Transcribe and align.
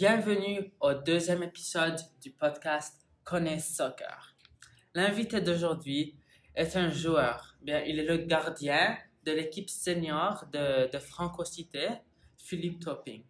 Bienvenue 0.00 0.72
au 0.80 0.94
deuxième 0.94 1.42
épisode 1.42 1.98
du 2.22 2.30
podcast 2.30 3.04
Connais 3.24 3.58
Soccer. 3.58 4.32
L'invité 4.94 5.40
d'aujourd'hui 5.40 6.14
est 6.54 6.76
un 6.76 6.88
joueur. 6.88 7.56
Bien, 7.62 7.80
il 7.80 7.98
est 7.98 8.04
le 8.04 8.18
gardien 8.18 8.96
de 9.24 9.32
l'équipe 9.32 9.68
senior 9.68 10.44
de, 10.52 10.88
de 10.88 10.98
Franco-Cité, 11.00 11.88
Philippe 12.36 12.78
Topping. 12.84 13.24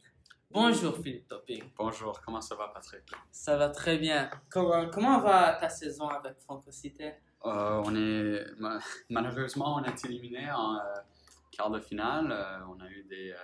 Bonjour 0.50 0.94
Philippe 0.98 1.26
Topping. 1.28 1.64
Bonjour, 1.74 2.20
comment 2.20 2.42
ça 2.42 2.54
va 2.54 2.68
Patrick? 2.68 3.04
Ça 3.32 3.56
va 3.56 3.70
très 3.70 3.96
bien. 3.96 4.28
Comment, 4.50 4.90
comment 4.90 5.20
va 5.20 5.54
ta 5.54 5.70
saison 5.70 6.08
avec 6.08 6.38
Franco-Cité? 6.38 7.14
Euh, 7.46 7.82
on 7.86 7.96
est 7.96 8.44
ma- 8.58 8.78
malheureusement 9.08 9.76
on 9.76 9.84
été 9.84 10.06
éliminé 10.08 10.50
en 10.50 10.74
euh, 10.74 10.80
quart 11.50 11.70
de 11.70 11.80
finale. 11.80 12.30
Euh, 12.30 12.58
on 12.68 12.78
a 12.78 12.90
eu 12.90 13.04
des 13.08 13.34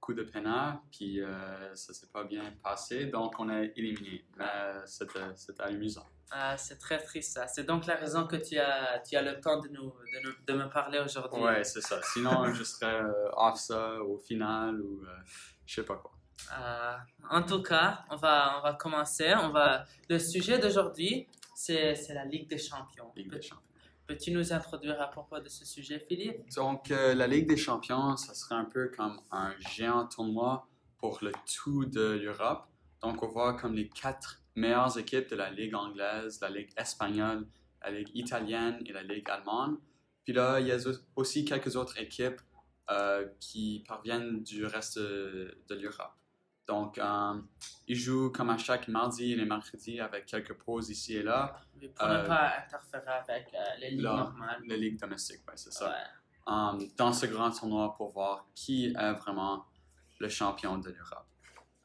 euh, 0.00 0.06
coups 0.06 0.18
de 0.18 0.22
pénal, 0.24 0.78
puis 0.90 1.20
euh, 1.20 1.74
ça 1.74 1.92
s'est 1.92 2.08
pas 2.12 2.24
bien 2.24 2.44
passé, 2.62 3.06
donc 3.06 3.34
on 3.38 3.48
est 3.50 3.72
éliminé. 3.76 4.24
Mais 4.36 4.46
c'était 4.86 5.20
c'était 5.36 5.62
amusant. 5.62 6.06
Ah, 6.32 6.56
c'est 6.56 6.78
très 6.78 6.98
triste 7.02 7.32
ça. 7.34 7.46
C'est 7.48 7.64
donc 7.64 7.86
la 7.86 7.96
raison 7.96 8.26
que 8.26 8.36
tu 8.36 8.56
as, 8.58 9.00
tu 9.00 9.16
as 9.16 9.22
le 9.22 9.40
temps 9.40 9.58
de, 9.58 9.68
nous, 9.68 9.90
de, 9.90 10.20
nous- 10.28 10.34
de 10.46 10.52
me 10.52 10.68
parler 10.70 11.00
aujourd'hui. 11.00 11.42
Ouais, 11.42 11.64
c'est 11.64 11.80
ça. 11.80 12.00
Sinon 12.02 12.44
je 12.54 12.62
serais 12.62 13.00
euh, 13.02 13.30
off 13.32 13.58
ça 13.58 14.00
au 14.02 14.16
final 14.16 14.80
ou 14.80 15.02
euh, 15.04 15.08
je 15.66 15.74
sais 15.74 15.84
pas 15.84 15.96
quoi. 15.96 16.12
Euh, 16.56 16.96
en 17.30 17.42
tout 17.42 17.62
cas, 17.62 18.04
on 18.10 18.16
va, 18.16 18.58
on 18.58 18.62
va 18.62 18.74
commencer. 18.74 19.34
On 19.36 19.50
va... 19.50 19.84
Le 20.08 20.18
sujet 20.20 20.58
d'aujourd'hui, 20.58 21.28
c'est 21.54 21.94
la 22.14 22.24
Ligue 22.24 22.48
des 22.48 22.58
Champions. 22.58 23.12
Ligue 23.16 23.30
des 23.30 23.36
Peux- 23.36 23.42
Champions. 23.42 23.64
Peux-tu 24.10 24.32
nous 24.32 24.52
introduire 24.52 25.00
à 25.00 25.06
propos 25.06 25.38
de 25.38 25.48
ce 25.48 25.64
sujet, 25.64 26.00
Philippe? 26.00 26.52
Donc, 26.56 26.90
euh, 26.90 27.14
la 27.14 27.28
Ligue 27.28 27.46
des 27.46 27.56
Champions, 27.56 28.16
ça 28.16 28.34
serait 28.34 28.56
un 28.56 28.64
peu 28.64 28.88
comme 28.88 29.20
un 29.30 29.54
géant 29.60 30.04
tournoi 30.08 30.66
pour 30.98 31.20
le 31.22 31.30
tout 31.46 31.84
de 31.84 32.18
l'Europe. 32.20 32.66
Donc, 33.02 33.22
on 33.22 33.28
voit 33.28 33.54
comme 33.54 33.76
les 33.76 33.88
quatre 33.88 34.42
meilleures 34.56 34.98
équipes 34.98 35.30
de 35.30 35.36
la 35.36 35.48
Ligue 35.50 35.76
anglaise, 35.76 36.40
la 36.40 36.50
Ligue 36.50 36.70
espagnole, 36.76 37.46
la 37.84 37.92
Ligue 37.92 38.10
italienne 38.14 38.82
et 38.84 38.92
la 38.92 39.04
Ligue 39.04 39.30
allemande. 39.30 39.78
Puis 40.24 40.32
là, 40.32 40.58
il 40.58 40.66
y 40.66 40.72
a 40.72 40.78
aussi 41.14 41.44
quelques 41.44 41.76
autres 41.76 41.96
équipes 42.00 42.40
euh, 42.90 43.28
qui 43.38 43.84
parviennent 43.86 44.42
du 44.42 44.66
reste 44.66 44.98
de, 44.98 45.56
de 45.68 45.74
l'Europe. 45.76 46.19
Donc, 46.70 46.98
euh, 46.98 47.34
ils 47.88 47.96
jouent 47.96 48.30
comme 48.30 48.50
à 48.50 48.56
chaque 48.58 48.86
mardi 48.86 49.32
et 49.32 49.36
les 49.36 49.44
mercredis 49.44 49.98
avec 49.98 50.26
quelques 50.26 50.52
pauses 50.54 50.88
ici 50.88 51.16
et 51.16 51.22
là. 51.24 51.56
Mais 51.80 51.88
Pour 51.88 52.06
Euh, 52.06 52.22
ne 52.22 52.28
pas 52.28 52.52
interférer 52.64 53.10
avec 53.28 53.46
euh, 53.52 53.58
les 53.80 53.90
ligues 53.90 54.02
normales. 54.02 54.62
La 54.68 54.76
Ligue 54.76 54.96
domestique, 55.00 55.40
ouais, 55.48 55.56
c'est 55.56 55.72
ça. 55.72 55.88
Ouais. 55.88 56.52
um, 56.52 56.78
dans 56.96 57.12
ce 57.12 57.26
grand 57.26 57.50
tournoi 57.50 57.92
pour 57.96 58.10
voir 58.12 58.46
qui 58.54 58.76
est 58.86 59.12
vraiment 59.14 59.64
le 60.20 60.28
champion 60.28 60.78
de 60.78 60.90
l'Europe. 60.90 61.26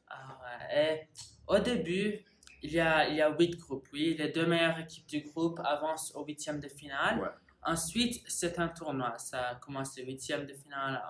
Ah 0.08 0.38
ouais. 0.44 1.08
Au 1.48 1.58
début, 1.58 2.20
il 2.62 2.70
y, 2.72 2.78
a, 2.80 3.08
il 3.08 3.16
y 3.16 3.20
a 3.22 3.28
huit 3.36 3.56
groupes, 3.58 3.88
oui. 3.92 4.14
Les 4.16 4.28
deux 4.30 4.46
meilleures 4.46 4.78
équipes 4.78 5.06
du 5.08 5.20
groupe 5.22 5.58
avancent 5.64 6.14
au 6.14 6.24
huitième 6.24 6.60
de 6.60 6.68
finale. 6.68 7.18
Ouais. 7.20 7.28
Ensuite, 7.64 8.22
c'est 8.28 8.60
un 8.60 8.68
tournoi. 8.68 9.18
Ça 9.18 9.58
commence 9.60 9.98
le 9.98 10.04
huitième 10.04 10.46
de 10.46 10.54
finale. 10.54 11.02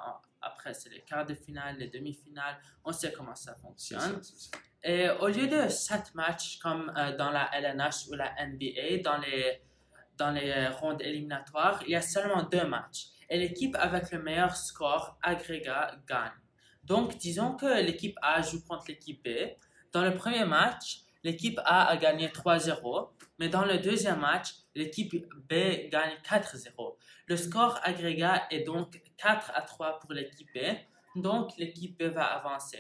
Après, 0.47 0.75
c'est 0.75 0.91
les 0.91 1.03
quarts 1.03 1.27
de 1.27 1.35
finale, 1.35 1.77
les 1.79 1.89
demi-finales. 1.89 2.57
On 2.85 2.93
sait 2.93 3.13
comment 3.13 3.35
ça 3.35 3.55
fonctionne. 3.57 4.01
ça, 4.01 4.23
c'est 4.23 4.39
ça. 4.39 4.59
Et 4.83 5.09
au 5.11 5.27
lieu 5.27 5.49
de 5.49 5.69
sept 5.69 6.15
matchs 6.15 6.59
comme 6.59 6.93
euh, 6.97 7.17
dans 7.17 7.31
la 7.31 7.51
LNH 7.53 8.09
ou 8.09 8.15
la 8.15 8.33
NBA, 8.47 9.03
dans 9.03 9.19
les, 9.19 9.61
dans 10.17 10.31
les 10.31 10.69
rondes 10.69 11.03
éliminatoires, 11.03 11.83
il 11.85 11.91
y 11.91 11.97
a 11.97 12.03
seulement 12.03 12.45
deux 12.45 12.67
matchs. 12.67 13.07
Et 13.29 13.39
l'équipe 13.39 13.75
avec 13.77 14.13
le 14.13 14.23
meilleur 14.23 14.55
score 14.57 15.19
agrégat 15.23 15.97
gagne. 16.09 16.31
Donc, 16.85 17.19
disons 17.19 17.57
que 17.57 17.83
l'équipe 17.83 18.17
A 18.23 18.43
joue 18.43 18.65
contre 18.65 18.85
l'équipe 18.89 19.25
B. 19.25 19.29
Dans 19.93 20.05
le 20.05 20.15
premier 20.15 20.45
match, 20.45 21.01
l'équipe 21.27 21.59
A 21.65 21.87
a 21.89 21.97
gagné 21.97 22.29
3-0, 22.29 23.09
mais 23.41 23.49
dans 23.49 23.65
le 23.65 23.79
deuxième 23.79 24.21
match, 24.21 24.55
l'équipe 24.77 25.13
B 25.51 25.53
gagne 25.91 26.17
4-0. 26.25 26.95
Le 27.27 27.37
score 27.37 27.81
agrégat 27.83 28.45
est 28.53 28.63
donc 28.63 29.03
4 29.17 29.51
à 29.55 29.63
3 29.63 29.99
pour 29.99 30.13
l'équipe 30.13 30.49
B, 30.55 30.61
donc 31.17 31.51
l'équipe 31.59 31.99
B 31.99 32.05
va 32.05 32.27
avancer. 32.27 32.79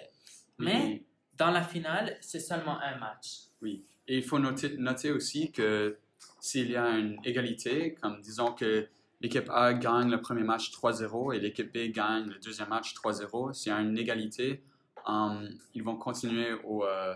Mais 0.59 0.81
Oui, 0.85 1.07
dans 1.37 1.51
la 1.51 1.63
finale, 1.63 2.17
c'est 2.21 2.39
seulement 2.41 2.79
un 2.81 2.97
match. 2.99 3.29
oui. 3.61 3.85
Et 4.09 4.19
il 4.19 4.23
faut 4.23 4.39
noter, 4.39 4.77
noter 4.79 5.11
aussi 5.11 5.51
que 5.51 5.99
s'il 6.39 6.71
y 6.71 6.77
a 6.77 6.91
une 6.97 7.19
égalité, 7.25 7.97
comme 8.01 8.21
disons 8.21 8.53
que 8.53 8.87
l'équipe 9.21 9.51
A 9.51 9.75
gagne 9.75 10.09
le 10.13 10.21
premier 10.21 10.45
match 10.45 10.71
3-0 10.71 11.35
et 11.35 11.41
l'équipe 11.41 11.75
B 11.75 11.91
gagne 11.91 12.27
le 12.29 12.39
deuxième 12.39 12.69
match 12.69 12.95
3-0, 12.95 13.53
s'il 13.53 13.73
y 13.73 13.75
a 13.75 13.81
une 13.81 13.99
égalité, 13.99 14.63
um, 15.09 15.49
ils 15.75 15.83
vont 15.83 15.97
continuer 15.97 16.53
au 16.63 16.85
euh, 16.85 17.15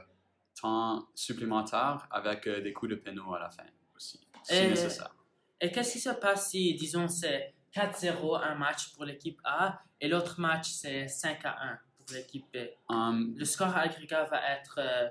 temps 0.61 1.09
supplémentaire 1.15 2.07
avec 2.11 2.47
euh, 2.47 2.61
des 2.61 2.73
coups 2.73 2.91
de 2.91 2.97
pénaux 2.97 3.35
à 3.35 3.39
la 3.39 3.51
fin 3.51 3.65
aussi, 3.97 4.21
si 4.45 4.55
Et- 4.55 4.69
nécessaire. 4.69 5.15
Et 5.63 5.71
qu'est-ce 5.71 5.93
qui 5.93 6.01
se 6.01 6.11
passe 6.11 6.51
si, 6.51 6.75
disons, 6.75 7.07
c'est 7.09 7.55
4-0 7.75 8.37
un 8.43 8.55
match 8.55 8.93
pour 8.95 9.05
l'équipe 9.05 9.39
A 9.45 9.81
et 10.01 10.09
l'autre 10.09 10.41
match 10.41 10.71
c'est 10.71 11.07
5 11.07 11.45
à 11.45 11.57
1 11.63 11.79
pour 11.99 12.07
l'équipe 12.15 12.47
B? 12.53 12.57
Um, 12.89 13.35
Le 13.37 13.45
score 13.45 13.77
agrégat 13.77 14.25
va 14.25 14.41
être, 14.57 14.79
euh, 14.79 15.09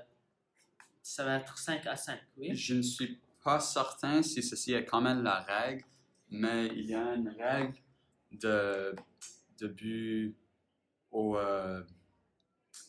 ça 1.02 1.24
va 1.24 1.36
être 1.36 1.56
5 1.56 1.86
à 1.86 1.94
5, 1.96 2.18
oui? 2.36 2.54
Je 2.54 2.74
ne 2.74 2.82
suis 2.82 3.20
pas 3.44 3.60
certain 3.60 4.22
si 4.22 4.42
ceci 4.42 4.72
est 4.74 4.84
quand 4.84 5.00
même 5.00 5.22
la 5.22 5.38
règle, 5.40 5.84
mais 6.30 6.66
il 6.66 6.86
y 6.86 6.94
a 6.94 7.14
une 7.14 7.28
règle 7.28 7.78
de, 8.32 8.94
de 9.60 9.66
but 9.68 10.36
au, 11.12 11.36
euh, 11.38 11.82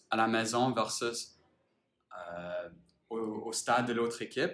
à 0.09 0.17
la 0.17 0.27
maison 0.27 0.71
versus 0.71 1.35
euh, 1.37 1.40
au, 3.09 3.17
au 3.17 3.53
stade 3.53 3.85
de 3.87 3.93
l'autre 3.93 4.21
équipe. 4.21 4.53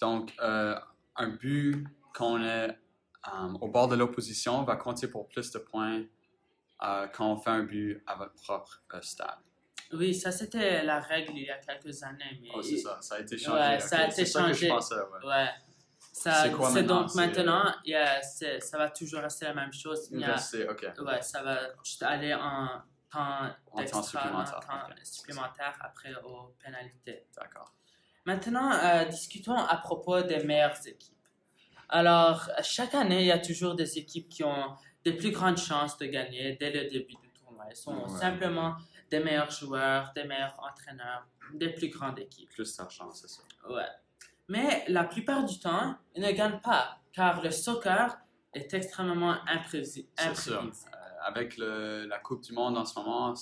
Donc, 0.00 0.32
euh, 0.40 0.74
un 1.16 1.28
but 1.28 1.86
qu'on 2.14 2.42
est 2.42 2.68
euh, 2.70 3.52
au 3.60 3.68
bord 3.68 3.88
de 3.88 3.96
l'opposition 3.96 4.62
va 4.64 4.76
compter 4.76 5.08
pour 5.08 5.26
plus 5.28 5.50
de 5.50 5.58
points 5.58 6.02
euh, 6.82 7.06
quand 7.08 7.32
on 7.32 7.36
fait 7.38 7.50
un 7.50 7.62
but 7.62 8.02
à 8.06 8.16
votre 8.16 8.34
propre 8.34 8.82
euh, 8.94 9.00
stade. 9.00 9.38
Oui, 9.92 10.14
ça 10.14 10.30
c'était 10.32 10.82
la 10.82 11.00
règle 11.00 11.32
il 11.36 11.44
y 11.44 11.50
a 11.50 11.58
quelques 11.58 12.02
années. 12.02 12.38
Mais 12.42 12.48
Oh, 12.54 12.60
c'est 12.62 12.76
ça, 12.76 12.98
ça 13.00 13.14
a 13.16 13.20
été 13.20 13.38
changé. 13.38 13.58
Ouais, 13.60 13.80
ça 13.80 13.98
a 14.00 14.06
été 14.08 14.26
changé. 14.26 14.70
ouais. 14.70 14.78
Ouais. 15.26 15.48
Ça, 16.12 16.42
C'est 16.44 16.50
quoi 16.52 16.70
maintenant? 16.70 17.00
donc 17.02 17.10
C'est, 17.10 17.18
euh, 17.18 17.26
maintenant, 17.26 17.74
il 17.84 17.90
y 17.90 17.94
a- 17.94 18.22
c'est- 18.22 18.60
ça 18.60 18.78
va 18.78 18.88
toujours 18.90 19.20
rester 19.20 19.44
la 19.44 19.54
même 19.54 19.72
chose. 19.72 20.08
Ok. 20.12 20.86
Ouais, 21.04 21.22
ça 21.22 21.42
va 21.42 21.58
juste 21.84 22.02
aller 22.02 22.32
en 22.34 22.68
temps 23.10 23.46
extra, 23.78 24.02
supplémentaire, 24.02 24.60
temps 24.60 25.84
après 25.86 26.14
aux 26.24 26.54
pénalités. 26.62 27.26
D'accord. 27.36 27.72
Maintenant, 28.24 28.72
euh, 28.72 29.04
discutons 29.04 29.56
à 29.56 29.76
propos 29.76 30.22
des 30.22 30.42
meilleures 30.44 30.86
équipes. 30.86 31.14
Alors, 31.88 32.50
chaque 32.62 32.94
année, 32.94 33.20
il 33.20 33.26
y 33.26 33.32
a 33.32 33.38
toujours 33.38 33.74
des 33.76 33.98
équipes 33.98 34.28
qui 34.28 34.42
ont 34.42 34.76
des 35.04 35.12
plus 35.12 35.30
grandes 35.30 35.58
chances 35.58 35.96
de 35.98 36.06
gagner 36.06 36.56
dès 36.56 36.70
le 36.72 36.90
début 36.90 37.14
du 37.22 37.30
tournoi. 37.32 37.64
Elles 37.70 37.76
sont 37.76 37.94
Ouais. 37.94 38.18
simplement 38.18 38.74
des 39.08 39.20
meilleurs 39.20 39.52
joueurs, 39.52 40.12
des 40.16 40.24
meilleurs 40.24 40.58
entraîneurs, 40.58 41.24
des 41.54 41.68
plus 41.70 41.88
grandes 41.88 42.18
équipes. 42.18 42.50
Plus 42.50 42.76
d'argent, 42.76 43.12
c'est 43.12 43.28
ça. 43.28 43.42
Ouais. 43.68 43.86
Mais 44.48 44.84
la 44.88 45.04
plupart 45.04 45.44
du 45.44 45.60
temps, 45.60 45.96
ils 46.16 46.22
ne 46.22 46.32
gagnent 46.32 46.60
pas, 46.60 46.98
car 47.12 47.40
le 47.40 47.52
soccer 47.52 48.18
est 48.52 48.72
extrêmement 48.74 49.36
imprévisible. 49.46 50.08
C'est 50.16 50.50
avec 51.22 51.56
le- 51.56 52.06
la 52.06 52.18
Coupe 52.18 52.42
du 52.42 52.52
Monde 52.52 52.76
en 52.78 52.84
ce 52.84 52.98
moment, 52.98 53.34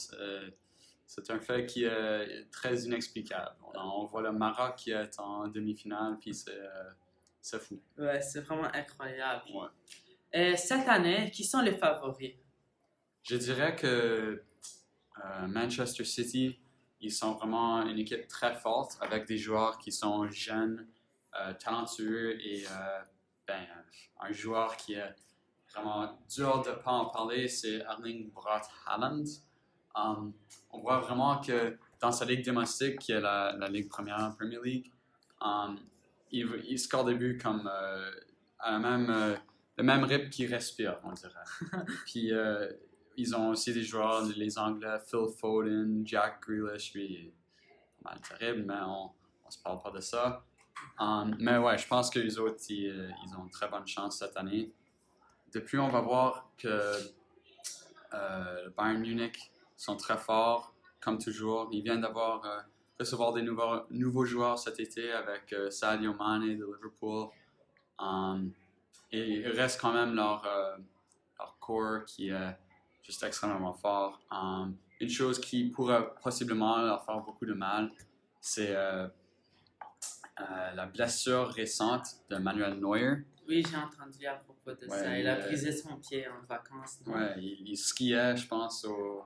c'est 1.07 1.31
un 1.31 1.39
fait 1.41 1.67
qui 1.67 1.85
est 1.85 2.51
très 2.51 2.77
inexplicable. 2.83 3.57
On, 3.75 3.79
on 3.79 4.05
voit 4.07 4.23
le 4.23 4.33
Maroc 4.33 4.77
qui 4.77 4.91
est 4.91 5.19
en 5.19 5.49
demi-finale, 5.49 6.19
puis 6.21 6.35
c'est 6.35 6.51
euh, 6.59 6.91
c'est 7.41 7.61
fou. 7.61 7.79
Ouais, 7.99 8.21
c'est 8.23 8.41
vraiment 8.41 8.71
incroyable. 8.75 9.45
Ouais. 9.53 9.69
Et 10.33 10.57
cette 10.57 10.89
année, 10.89 11.31
qui 11.31 11.45
sont 11.45 11.61
les 11.61 11.77
favoris? 11.77 12.33
Je 13.23 13.37
dirais 13.37 13.77
que 13.77 13.87
euh, 15.25 15.47
Manchester 15.47 16.05
City, 16.05 16.59
ils 17.01 17.13
sont 17.13 17.33
vraiment 17.35 17.83
une 17.83 17.99
équipe 17.99 18.27
très 18.29 18.55
forte 18.55 18.97
avec 19.01 19.27
des 19.27 19.37
joueurs 19.37 19.79
qui 19.79 19.93
sont 19.93 20.27
jeunes, 20.29 20.89
euh, 21.39 21.53
talentueux 21.55 22.41
et 22.41 22.65
euh, 22.67 23.01
ben, 23.47 23.61
euh, 23.63 24.27
un 24.27 24.33
joueur 24.33 24.77
qui 24.79 24.95
est 24.95 25.15
vraiment 25.75 26.19
dur 26.29 26.63
de 26.63 26.71
ne 26.71 26.75
pas 26.75 26.93
en 26.93 27.07
parler, 27.07 27.49
c'est 27.49 27.79
Erling 27.79 28.31
Braut 28.31 28.67
Haaland. 28.87 29.25
Um, 29.95 30.33
on 30.71 30.81
voit 30.81 31.01
vraiment 31.01 31.41
que 31.41 31.79
dans 32.01 32.13
sa 32.13 32.25
ligue 32.25 32.45
domestique, 32.45 32.99
qui 32.99 33.13
est 33.13 33.21
la, 33.21 33.55
la 33.57 33.69
ligue 33.69 33.89
première, 33.89 34.35
Premier 34.37 34.59
League, 34.63 34.91
um, 35.41 35.79
il, 36.31 36.49
il 36.67 36.79
score 36.79 37.05
des 37.05 37.15
buts 37.15 37.39
comme 37.41 37.71
euh, 37.73 38.11
à 38.59 38.73
la 38.73 38.79
même, 38.79 39.11
euh, 39.11 39.37
le 39.77 39.85
même 39.85 40.05
rythme 40.05 40.29
qu'il 40.31 40.53
respire, 40.53 40.99
on 41.05 41.13
dirait. 41.13 41.33
Puis 42.07 42.33
euh, 42.33 42.71
ils 43.17 43.35
ont 43.37 43.51
aussi 43.51 43.73
des 43.73 43.83
joueurs, 43.83 44.23
les 44.37 44.59
Anglais, 44.59 44.99
Phil 45.09 45.27
Foden, 45.39 46.03
Jack 46.05 46.43
Grealish, 46.43 46.95
lui, 46.95 47.33
mal 48.03 48.21
terrible, 48.21 48.65
mais 48.67 48.81
on 48.85 49.11
ne 49.47 49.51
se 49.51 49.59
parle 49.63 49.81
pas 49.81 49.91
de 49.93 50.01
ça. 50.01 50.45
Um, 50.99 51.37
mais 51.39 51.57
ouais, 51.59 51.79
je 51.79 51.87
pense 51.87 52.11
que 52.11 52.19
les 52.19 52.39
autres, 52.39 52.61
ils, 52.69 53.15
ils 53.25 53.37
ont 53.37 53.45
une 53.45 53.51
très 53.51 53.69
bonne 53.69 53.87
chance 53.87 54.19
cette 54.19 54.37
année. 54.37 54.73
Depuis, 55.55 55.79
on 55.79 55.89
va 55.89 56.01
voir 56.01 56.51
que 56.59 56.95
euh, 58.13 58.71
Bayern 58.77 59.01
Munich 59.01 59.53
sont 59.77 59.97
très 59.97 60.19
forts, 60.19 60.75
comme 61.01 61.19
toujours. 61.19 61.69
Ils 61.71 61.83
viennent 61.83 62.01
d'avoir 62.01 62.45
euh, 62.45 62.61
recevoir 62.99 63.33
des 63.33 63.43
nouveaux, 63.43 64.25
joueurs 64.25 64.59
cet 64.59 64.81
été 64.81 65.13
avec 65.13 65.53
euh, 65.53 65.71
Sadio 65.71 66.13
Mane 66.15 66.59
de 66.59 66.65
Liverpool. 66.65 67.29
Um, 68.01 68.51
et 69.13 69.21
il 69.21 69.49
reste 69.49 69.81
quand 69.81 69.93
même 69.93 70.17
leur, 70.17 70.43
corps 71.61 72.05
qui 72.05 72.31
est 72.31 72.57
juste 73.05 73.23
extrêmement 73.23 73.75
fort. 73.75 74.21
Um, 74.33 74.77
une 75.01 75.09
chose 75.09 75.41
qui 75.41 75.67
pourrait 75.67 76.05
possiblement 76.21 76.79
leur 76.79 77.05
faire 77.05 77.21
beaucoup 77.21 77.47
de 77.47 77.55
mal, 77.55 77.93
c'est 78.41 78.75
la 80.37 80.87
blessure 80.87 81.49
récente 81.49 82.17
de 82.29 82.39
Manuel 82.39 82.81
Neuer. 82.81 83.25
Oui, 83.47 83.63
j'ai 83.69 83.77
entendu 83.77 84.27
à 84.27 84.35
propos 84.37 84.73
de 84.73 84.87
Ouais, 84.87 84.99
ça. 84.99 85.19
il 85.19 85.27
a 85.27 85.39
est- 85.39 85.47
brisé 85.47 85.73
son 85.73 85.97
pied 85.99 86.27
en 86.29 86.41
vacances. 86.47 87.01
non? 87.07 87.15
Ouais, 87.15 87.35
il, 87.39 87.69
il 87.69 87.77
skiait, 87.77 88.37
je 88.37 88.47
pense, 88.47 88.85
au- 88.85 89.25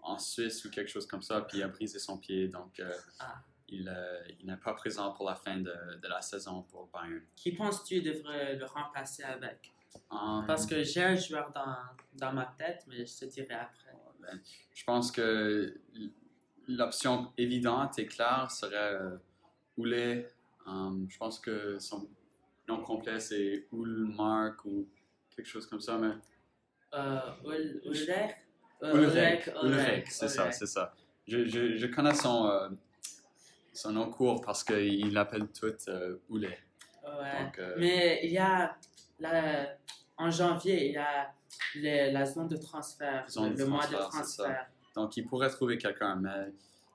en 0.00 0.18
Suisse 0.18 0.64
ou 0.64 0.70
quelque 0.70 0.88
chose 0.88 1.06
comme 1.06 1.22
ça, 1.22 1.40
puis 1.42 1.58
il 1.58 1.62
a 1.62 1.68
brisé 1.68 1.98
son 1.98 2.18
pied, 2.18 2.48
donc 2.48 2.78
euh, 2.80 2.92
Ah. 3.18 3.42
il, 3.68 3.88
euh, 3.88 4.22
il 4.38 4.46
n'est 4.46 4.56
pas 4.56 4.74
présent 4.74 5.12
pour 5.12 5.26
la 5.26 5.34
fin 5.34 5.56
de, 5.58 5.74
de 6.00 6.08
la 6.08 6.22
saison 6.22 6.62
pour 6.62 6.86
Bayern. 6.88 7.20
Qui 7.36 7.52
penses-tu 7.52 8.00
devrait 8.00 8.54
le 8.56 8.64
remplacer 8.64 9.24
avec? 9.24 9.72
Um, 10.10 10.44
Parce 10.46 10.64
que 10.66 10.82
j'ai 10.84 11.02
un 11.02 11.16
joueur 11.16 11.50
dans, 11.52 11.76
dans 12.14 12.32
ma 12.32 12.46
tête, 12.46 12.84
mais 12.86 13.04
je 13.04 13.18
te 13.18 13.24
dirai 13.24 13.54
après. 13.54 13.92
ben, 14.20 14.40
je 14.72 14.84
pense 14.84 15.10
que 15.10 15.80
l'option 16.68 17.32
évidente 17.36 17.98
et 17.98 18.06
claire 18.06 18.50
serait 18.50 18.94
euh, 18.94 19.16
Oulet. 19.76 20.28
Um, 20.66 21.06
je 21.08 21.16
pense 21.18 21.38
que 21.40 21.78
son 21.78 22.08
nom 22.68 22.82
complet 22.82 23.18
c'est 23.20 23.66
Ulmark 23.72 24.64
ou 24.64 24.86
quelque 25.34 25.46
chose 25.48 25.66
comme 25.66 25.80
ça, 25.80 25.98
mais 25.98 26.12
Euh, 26.94 27.20
Ul- 27.44 27.80
Ulrich? 27.84 28.08
Ulrich, 28.80 29.46
Ulrich, 29.46 29.50
Ulrich, 29.62 30.06
c'est 30.08 30.28
ça, 30.28 30.50
c'est 30.52 30.66
ça. 30.66 30.94
Je, 31.26 31.44
je, 31.46 31.76
je 31.76 31.86
connais 31.88 32.14
son, 32.14 32.46
euh, 32.46 32.68
son 33.72 33.92
nom 33.92 34.08
court 34.10 34.40
parce 34.40 34.64
qu'il 34.64 35.12
l'appelle 35.12 35.48
tout 35.48 35.74
euh, 35.88 36.16
Oulet. 36.28 36.58
Ouais. 37.04 37.44
Donc, 37.44 37.58
euh, 37.58 37.74
Mais 37.78 38.20
il 38.22 38.30
y 38.32 38.38
a, 38.38 38.76
la- 39.18 39.76
en 40.16 40.30
janvier, 40.30 40.86
il 40.88 40.92
y 40.92 40.96
a 40.96 41.32
les- 41.74 42.10
la 42.12 42.24
zone 42.24 42.48
de 42.48 42.56
transfert, 42.56 43.28
Zone 43.28 43.50
le, 43.50 43.54
de 43.56 43.58
le 43.62 43.66
mois 43.66 43.86
de 43.86 43.94
transfert. 43.96 44.66
Donc, 44.94 45.16
ils 45.16 45.26
pourraient 45.26 45.50
trouver 45.50 45.76
quelqu'un, 45.76 46.16
mais 46.16 46.52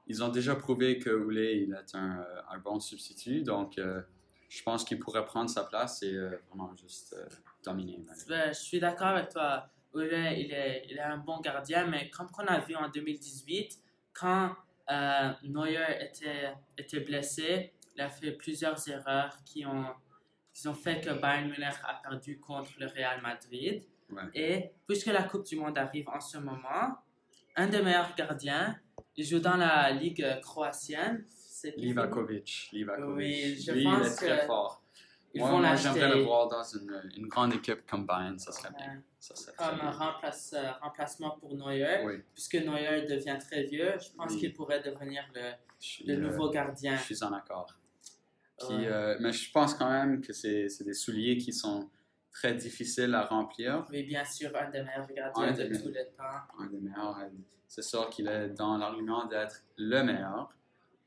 ils 0.08 0.24
ont 0.24 0.30
déjà 0.30 0.56
prouvé 0.56 0.98
que 1.00 1.10
Oulet 1.12 1.58
il 1.64 1.74
est 1.74 1.96
un, 1.96 2.20
euh, 2.22 2.42
un 2.50 2.58
bon 2.60 2.80
substitut. 2.80 3.42
Donc, 3.44 3.78
je 4.54 4.62
pense 4.62 4.84
qu'il 4.84 5.00
pourrait 5.00 5.26
prendre 5.26 5.50
sa 5.50 5.64
place 5.64 6.04
et 6.04 6.14
euh, 6.14 6.40
vraiment 6.48 6.76
juste 6.76 7.16
euh, 7.18 7.26
dominer. 7.66 8.06
Ouais, 8.30 8.50
je 8.50 8.60
suis 8.60 8.80
d'accord 8.80 9.08
avec 9.08 9.30
toi. 9.30 9.68
Ulrich, 9.96 10.38
il 10.38 10.52
est, 10.54 10.86
il 10.90 10.98
est 10.98 11.02
un 11.02 11.18
bon 11.18 11.40
gardien, 11.40 11.88
mais 11.88 12.10
comme 12.12 12.28
on 12.38 12.46
a 12.46 12.60
vu 12.60 12.76
en 12.76 12.88
2018, 12.88 13.80
quand 14.14 14.56
euh, 14.92 15.32
Neuer 15.44 15.98
était, 16.02 16.54
était 16.78 17.00
blessé, 17.00 17.74
il 17.96 18.02
a 18.02 18.10
fait 18.10 18.32
plusieurs 18.34 18.88
erreurs 18.88 19.36
qui 19.44 19.66
ont, 19.66 19.88
qui 20.54 20.68
ont 20.68 20.76
fait 20.76 21.02
que 21.02 21.10
Bayern 21.10 21.50
Munich 21.50 21.76
a 21.84 21.96
perdu 21.96 22.40
contre 22.40 22.72
le 22.78 22.86
Real 22.86 23.22
Madrid. 23.22 23.84
Ouais. 24.12 24.24
Et 24.36 24.72
puisque 24.88 25.08
la 25.08 25.24
Coupe 25.24 25.48
du 25.48 25.56
Monde 25.56 25.80
arrive 25.80 26.08
en 26.10 26.20
ce 26.20 26.38
moment, 26.38 27.00
un 27.56 27.68
des 27.68 27.82
meilleurs 27.82 28.14
gardiens, 28.16 28.80
il 29.16 29.26
joue 29.26 29.40
dans 29.40 29.58
la 29.58 29.90
Ligue 29.92 30.40
croatienne. 30.42 31.26
Qui 31.72 31.80
Livakovic. 31.82 32.70
Livakovic. 32.74 33.16
Oui, 33.18 33.58
je 33.62 33.72
Lui, 33.72 33.82
il 33.82 33.84
pense 33.86 34.08
est 34.08 34.16
très 34.16 34.46
fort. 34.46 34.82
Ils 35.36 35.42
moi, 35.42 35.52
moi, 35.60 35.76
j'aimerais 35.76 36.16
le 36.16 36.22
voir 36.24 36.48
dans 36.48 36.62
une, 36.64 37.02
une 37.18 37.28
grande 37.28 37.54
équipe 37.56 37.90
comme 37.90 38.06
Bayern, 38.06 38.38
ça 38.38 38.52
serait 38.52 38.70
bien. 38.78 39.02
Ça 39.20 39.36
serait 39.36 39.56
comme 39.58 39.80
un 39.82 39.90
remplace- 39.92 40.54
euh, 40.54 40.72
remplacement 40.82 41.32
pour 41.40 41.56
Neuer. 41.56 42.04
Oui, 42.06 42.22
puisque 42.34 42.54
Neuer 42.56 43.08
devient 43.08 43.38
très 43.40 43.64
vieux, 43.64 43.94
je 44.00 44.16
pense 44.16 44.32
Oui. 44.34 44.40
qu'il 44.40 44.54
pourrait 44.54 44.82
devenir 44.82 45.24
le, 45.34 45.52
suis, 45.80 46.06
le 46.06 46.14
euh, 46.14 46.18
nouveau 46.18 46.52
gardien. 46.52 46.96
Je 46.98 47.02
suis 47.04 47.24
en 47.24 47.34
accord. 47.34 47.74
Puis, 48.60 48.68
Ouais. 48.76 48.86
euh, 48.88 49.18
mais 49.22 49.34
je 49.34 49.52
pense 49.52 49.74
quand 49.74 49.90
même 49.90 50.22
que 50.22 50.34
c'est 50.34 50.68
des 50.86 50.94
souliers 50.94 51.38
qui 51.38 51.52
sont 51.52 51.90
très 52.32 52.54
difficiles 52.54 53.16
à 53.16 53.26
remplir. 53.26 53.86
Oui, 53.90 54.04
bien 54.04 54.24
sûr, 54.26 54.52
un 54.56 54.70
des 54.70 54.84
meilleurs 54.84 55.08
gardiens 55.12 55.52
de 55.52 55.64
des 55.64 55.82
tous 55.82 55.90
les 55.90 56.06
temps. 56.16 56.24
Un 56.60 56.68
des 56.68 56.78
meilleurs. 56.78 57.18
C'est 57.68 57.82
sûr 57.82 58.08
qu'il 58.12 58.28
est 58.28 58.50
dans 58.50 58.78
l'argument 58.78 59.26
d'être 59.26 59.64
le 59.78 60.04
meilleur, 60.04 60.54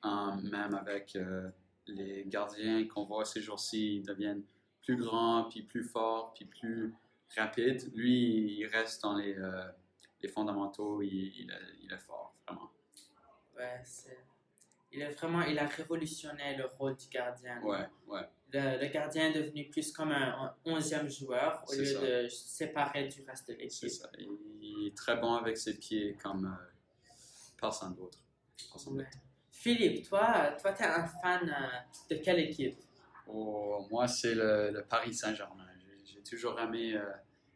même 0.04 0.74
avec 0.74 1.16
euh, 1.16 1.48
les 1.86 2.24
gardiens 2.26 2.86
qu'on 2.86 3.04
voit 3.04 3.24
ces 3.24 3.40
jours-ci, 3.40 3.96
ils 3.96 4.02
deviennent 4.02 4.42
plus 4.82 4.96
grands, 4.96 5.44
puis 5.48 5.62
plus 5.62 5.82
forts, 5.84 6.32
puis 6.34 6.44
plus 6.44 6.94
rapides. 7.36 7.92
Lui, 7.94 8.58
il 8.58 8.66
reste 8.66 9.02
dans 9.02 9.14
les, 9.16 9.34
euh, 9.36 9.64
les 10.20 10.28
fondamentaux, 10.28 11.02
il, 11.02 11.12
il 11.12 11.50
est, 11.50 11.54
il 11.82 11.92
est 11.92 11.98
fort, 11.98 12.34
vraiment. 12.46 12.70
Ouais, 13.56 13.80
c'est... 13.84 14.18
Il 14.92 15.02
est 15.02 15.10
vraiment, 15.10 15.42
il 15.42 15.58
a 15.58 15.66
révolutionné 15.66 16.56
le 16.56 16.66
rôle 16.66 16.96
du 16.96 17.08
gardien. 17.08 17.60
Ouais, 17.62 17.86
ouais. 18.06 18.26
Le, 18.52 18.80
le 18.80 18.86
gardien 18.86 19.26
est 19.30 19.32
devenu 19.42 19.68
plus 19.68 19.92
comme 19.92 20.12
un, 20.12 20.54
onzième 20.64 21.10
joueur 21.10 21.62
au 21.66 21.72
C'est 21.72 21.78
lieu 21.80 21.84
ça. 21.86 22.00
de 22.22 22.28
se 22.28 22.48
séparer 22.48 23.08
du 23.08 23.22
reste 23.22 23.48
de 23.48 23.54
C'est 23.54 23.58
l'équipe. 23.62 23.88
ça. 23.90 24.08
Il, 24.18 24.28
il 24.62 24.86
est 24.86 24.96
très 24.96 25.16
bon 25.16 25.34
avec 25.34 25.58
ses 25.58 25.76
pieds 25.76 26.16
comme 26.22 26.46
euh, 26.46 26.64
personne 27.60 27.94
d'autre. 27.96 28.18
Personne 28.72 28.94
Ouais. 28.98 29.04
d'autre. 29.04 29.18
Philippe, 29.66 30.08
toi, 30.08 30.52
toi, 30.62 30.72
tu 30.72 30.84
es 30.84 30.86
un 30.86 31.08
fan 31.08 31.42
euh, 31.48 32.14
de 32.14 32.22
quelle 32.22 32.38
équipe? 32.38 32.76
Oh, 33.26 33.84
moi, 33.90 34.06
c'est 34.06 34.36
le, 34.36 34.84
Paris 34.88 35.12
Saint-Germain. 35.12 35.66
J'ai- 36.04 36.22
toujours 36.22 36.60
aimé 36.60 36.94
euh, 36.94 37.02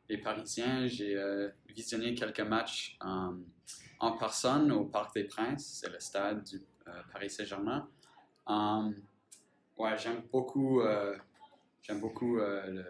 les 0.08 0.18
Parisiens. 0.18 0.88
J'ai 0.88 1.14
euh, 1.14 1.50
visionné 1.68 2.14
quelques 2.14 2.40
matchs 2.40 2.98
en, 3.00 3.36
personne 4.18 4.72
au 4.72 4.86
Parc 4.86 5.14
des 5.14 5.22
Princes. 5.22 5.80
C'est 5.80 5.88
le 5.88 6.00
stade 6.00 6.42
du 6.42 6.60
Paris 7.12 7.30
Saint-Germain. 7.30 7.88
J'aime 9.96 10.22
beaucoup, 10.32 10.82
j'aime 11.80 12.00
beaucoup 12.00 12.38
le, 12.38 12.84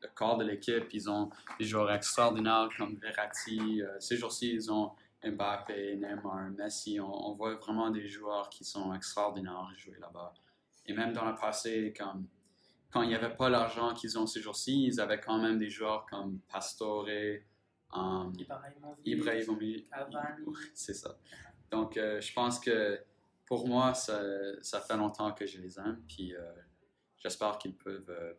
le 0.00 0.08
corps 0.12 0.38
de 0.38 0.44
l'équipe. 0.44 0.92
Ils 0.92 1.08
ont 1.08 1.30
des 1.60 1.66
joueurs 1.66 1.92
extraordinaires 1.92 2.68
comme 2.76 2.96
Verratti. 2.96 3.80
Ces 4.00 4.16
jours-ci, 4.16 4.54
ils 4.54 4.72
ont 4.72 4.90
Mbappé, 5.24 5.96
Neymar, 5.96 6.50
Messi. 6.50 6.98
On, 7.00 7.30
on 7.30 7.34
voit 7.34 7.54
vraiment 7.56 7.90
des 7.90 8.06
joueurs 8.06 8.48
qui 8.48 8.64
sont 8.64 8.92
extraordinaires 8.94 9.70
jouer 9.76 9.98
là-bas. 10.00 10.34
Et 10.86 10.92
même 10.92 11.12
dans 11.12 11.24
le 11.24 11.34
passé, 11.34 11.94
comme, 11.96 12.26
quand 12.90 13.02
il 13.02 13.08
n'y 13.08 13.14
avait 13.14 13.34
pas 13.34 13.48
l'argent 13.48 13.94
qu'ils 13.94 14.18
ont 14.18 14.26
ces 14.26 14.40
jours-ci, 14.40 14.86
ils 14.86 15.00
avaient 15.00 15.20
quand 15.20 15.38
même 15.38 15.58
des 15.58 15.70
joueurs 15.70 16.06
comme 16.06 16.40
Pastore, 16.40 17.06
um, 17.92 18.32
Ibrahimovic, 18.38 19.06
Ibrahimovic. 19.06 19.90
Cavani. 19.90 20.46
C'est 20.74 20.94
ça. 20.94 21.16
Donc, 21.70 21.96
euh, 21.96 22.20
je 22.20 22.32
pense 22.32 22.58
que 22.60 23.00
pour 23.46 23.66
moi, 23.66 23.94
ça, 23.94 24.20
ça 24.60 24.80
fait 24.80 24.96
longtemps 24.96 25.32
que 25.32 25.46
je 25.46 25.58
les 25.58 25.78
aime. 25.78 26.02
Puis, 26.06 26.34
euh, 26.34 26.52
j'espère 27.18 27.58
qu'ils 27.58 27.76
peuvent 27.76 28.10
euh, 28.10 28.34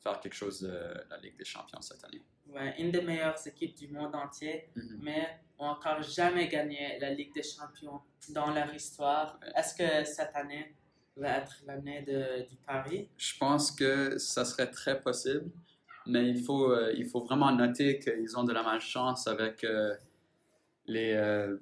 faire 0.00 0.20
quelque 0.20 0.34
chose 0.34 0.60
de 0.60 1.04
la 1.10 1.18
Ligue 1.18 1.36
des 1.36 1.44
Champions 1.44 1.80
cette 1.80 2.04
année. 2.04 2.22
Ouais, 2.54 2.74
une 2.78 2.90
des 2.90 3.02
meilleures 3.02 3.46
équipes 3.46 3.76
du 3.76 3.88
monde 3.88 4.14
entier. 4.14 4.68
Mhm. 4.76 5.00
mais 5.02 5.42
ont 5.62 5.68
encore 5.68 6.02
jamais 6.02 6.48
gagné 6.48 6.98
la 6.98 7.10
Ligue 7.10 7.32
des 7.34 7.42
Champions 7.42 8.00
dans 8.30 8.52
leur 8.52 8.74
histoire. 8.74 9.38
Est-ce 9.56 9.74
que 9.74 10.04
cette 10.04 10.34
année 10.34 10.74
va 11.16 11.38
être 11.38 11.62
l'année 11.66 12.02
du 12.48 12.56
Paris? 12.66 13.08
Je 13.16 13.38
pense 13.38 13.70
que 13.70 14.18
ça 14.18 14.44
serait 14.44 14.70
très 14.70 15.00
possible, 15.00 15.50
mais 16.06 16.28
il 16.28 16.42
faut, 16.42 16.72
euh, 16.72 16.92
il 16.96 17.06
faut 17.06 17.20
vraiment 17.20 17.52
noter 17.52 17.98
qu'ils 17.98 18.36
ont 18.36 18.44
de 18.44 18.52
la 18.52 18.62
malchance 18.62 19.26
avec 19.26 19.62
euh, 19.64 19.94
les, 20.86 21.12
euh, 21.12 21.56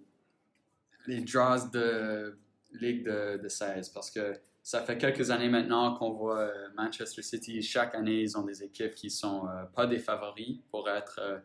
les 1.06 1.20
draws 1.20 1.68
de 1.72 2.38
Ligue 2.72 3.04
de, 3.04 3.38
de 3.42 3.48
16 3.48 3.88
parce 3.90 4.10
que 4.10 4.32
ça 4.62 4.82
fait 4.82 4.98
quelques 4.98 5.30
années 5.30 5.48
maintenant 5.48 5.94
qu'on 5.96 6.10
voit 6.12 6.40
euh, 6.40 6.68
Manchester 6.76 7.22
City, 7.22 7.62
chaque 7.62 7.94
année, 7.94 8.20
ils 8.22 8.36
ont 8.38 8.42
des 8.42 8.62
équipes 8.62 8.94
qui 8.94 9.10
sont 9.10 9.48
euh, 9.48 9.64
pas 9.74 9.86
des 9.86 9.98
favoris 9.98 10.58
pour 10.70 10.88
être 10.88 11.18
euh, 11.20 11.38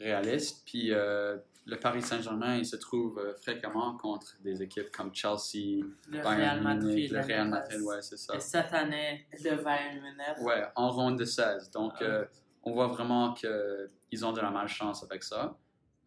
réalistes. 0.00 0.62
Puis 0.64 0.92
euh, 0.92 1.36
le 1.64 1.78
Paris 1.80 2.02
Saint-Germain, 2.02 2.56
il 2.56 2.64
se 2.66 2.76
trouve 2.76 3.20
fréquemment 3.42 3.96
contre 3.96 4.36
des 4.40 4.62
équipes 4.62 4.90
comme 4.90 5.12
Chelsea, 5.14 5.84
Le 6.08 6.22
Bayern 6.22 6.64
Real 6.64 6.76
Munich, 6.76 7.10
Madrid. 7.10 7.12
le 7.12 7.20
Real. 7.20 7.48
Madrid, 7.48 7.80
ouais, 7.82 8.02
c'est 8.02 8.16
ça. 8.18 8.36
Et 8.36 8.40
cette 8.40 8.72
année, 8.72 9.26
le 9.32 9.56
Bayern 9.62 10.00
Munich. 10.00 10.38
Ouais, 10.42 10.64
en 10.76 10.90
ronde 10.92 11.18
de 11.18 11.24
16. 11.24 11.70
Donc, 11.72 11.94
Ah. 12.00 12.24
on 12.62 12.72
voit 12.72 12.86
vraiment 12.86 13.34
qu'ils 13.34 14.24
ont 14.24 14.32
de 14.32 14.40
la 14.40 14.50
malchance 14.52 15.02
avec 15.02 15.24
ça. 15.24 15.56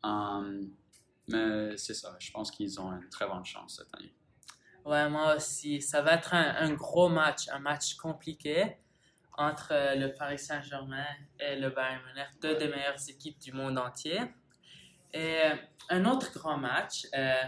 Um, 0.03 0.71
mais 1.27 1.75
c'est 1.75 1.93
ça, 1.93 2.15
je 2.19 2.31
pense 2.31 2.49
qu'ils 2.51 2.79
ont 2.79 2.91
une 2.93 3.09
très 3.09 3.27
bonne 3.27 3.43
chance 3.45 3.75
cette 3.83 3.93
année. 3.99 4.13
Ouais, 4.85 5.09
moi 5.09 5.35
aussi. 5.35 5.81
Ça 5.81 6.01
va 6.01 6.13
être 6.13 6.33
un, 6.33 6.73
gros 6.73 7.09
match, 7.09 7.49
un 7.49 7.59
match 7.59 7.95
compliqué 7.95 8.77
entre 9.37 9.69
euh, 9.71 9.95
le 9.95 10.13
Paris 10.13 10.39
Saint-Germain 10.39 11.05
et 11.39 11.55
le 11.55 11.69
Bayern 11.69 12.01
Munich, 12.07 12.27
deux 12.41 12.57
des 12.57 12.67
meilleures 12.67 12.99
équipes 13.07 13.39
du 13.39 13.53
monde 13.53 13.77
entier. 13.77 14.19
Et 15.13 15.37
euh, 15.45 15.55
un 15.89 16.05
autre 16.05 16.31
grand 16.33 16.57
match 16.57 17.07
euh, 17.15 17.43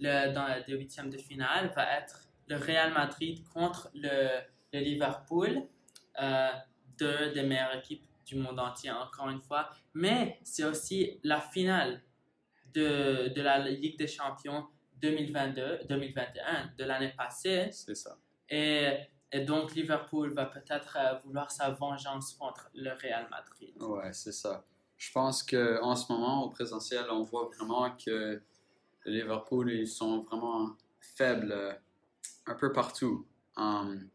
le, 0.00 0.32
dans 0.32 0.46
les 0.66 0.74
huitièmes 0.74 1.10
de 1.10 1.18
finale 1.18 1.70
va 1.76 1.98
être 1.98 2.28
le 2.48 2.56
Real 2.56 2.92
Madrid 2.92 3.44
contre 3.52 3.90
le, 3.94 4.28
le 4.72 4.80
Liverpool, 4.80 5.62
deux 6.98 7.32
des 7.32 7.42
meilleures 7.42 7.76
équipes 7.76 8.04
du 8.26 8.36
monde 8.36 8.60
entier, 8.60 8.90
encore 8.90 9.30
une 9.30 9.40
fois. 9.40 9.70
Mais 9.94 10.38
c'est 10.44 10.64
aussi 10.64 11.18
la 11.22 11.40
finale 11.40 12.02
de, 12.74 13.32
de 13.34 13.42
la 13.42 13.58
Ligue 13.58 13.98
des 13.98 14.08
Champions 14.08 14.66
2022, 15.04 15.80
2021 15.88 16.72
de 16.78 16.84
l'année 16.84 17.12
passée. 17.16 17.68
C'est 17.72 17.94
ça. 17.94 18.16
Et, 18.48 18.88
et 19.32 19.40
donc, 19.40 19.74
Liverpool 19.74 20.32
va 20.32 20.46
peut-être 20.46 20.96
euh, 20.98 21.18
vouloir 21.24 21.50
sa 21.50 21.70
vengeance 21.70 22.32
contre 22.34 22.70
le 22.74 22.90
Real 22.90 23.28
Madrid. 23.30 23.74
Ouais, 23.82 24.12
c'est 24.12 24.32
ça. 24.32 24.64
Je 24.96 25.12
pense 25.12 25.42
qu'en 25.42 25.94
ce 25.94 26.10
moment, 26.10 26.44
au 26.44 26.50
présentiel, 26.50 27.04
on 27.10 27.22
voit 27.22 27.50
vraiment 27.56 27.90
que 27.90 28.40
Liverpool, 29.04 29.70
ils 29.72 29.88
sont 29.88 30.22
vraiment 30.22 30.70
faibles 31.00 31.52
euh, 31.52 31.72
un 32.46 32.54
peu 32.54 32.72
partout. 32.72 33.26
Um, 33.56 34.08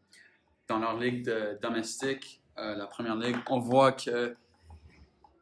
dans 0.66 0.78
leur 0.78 0.98
ligue 0.98 1.24
de, 1.24 1.58
domestique, 1.62 2.42
euh, 2.58 2.74
la 2.74 2.86
première 2.86 3.16
ligue, 3.16 3.36
on 3.48 3.60
voit 3.60 3.92
que 3.92 4.36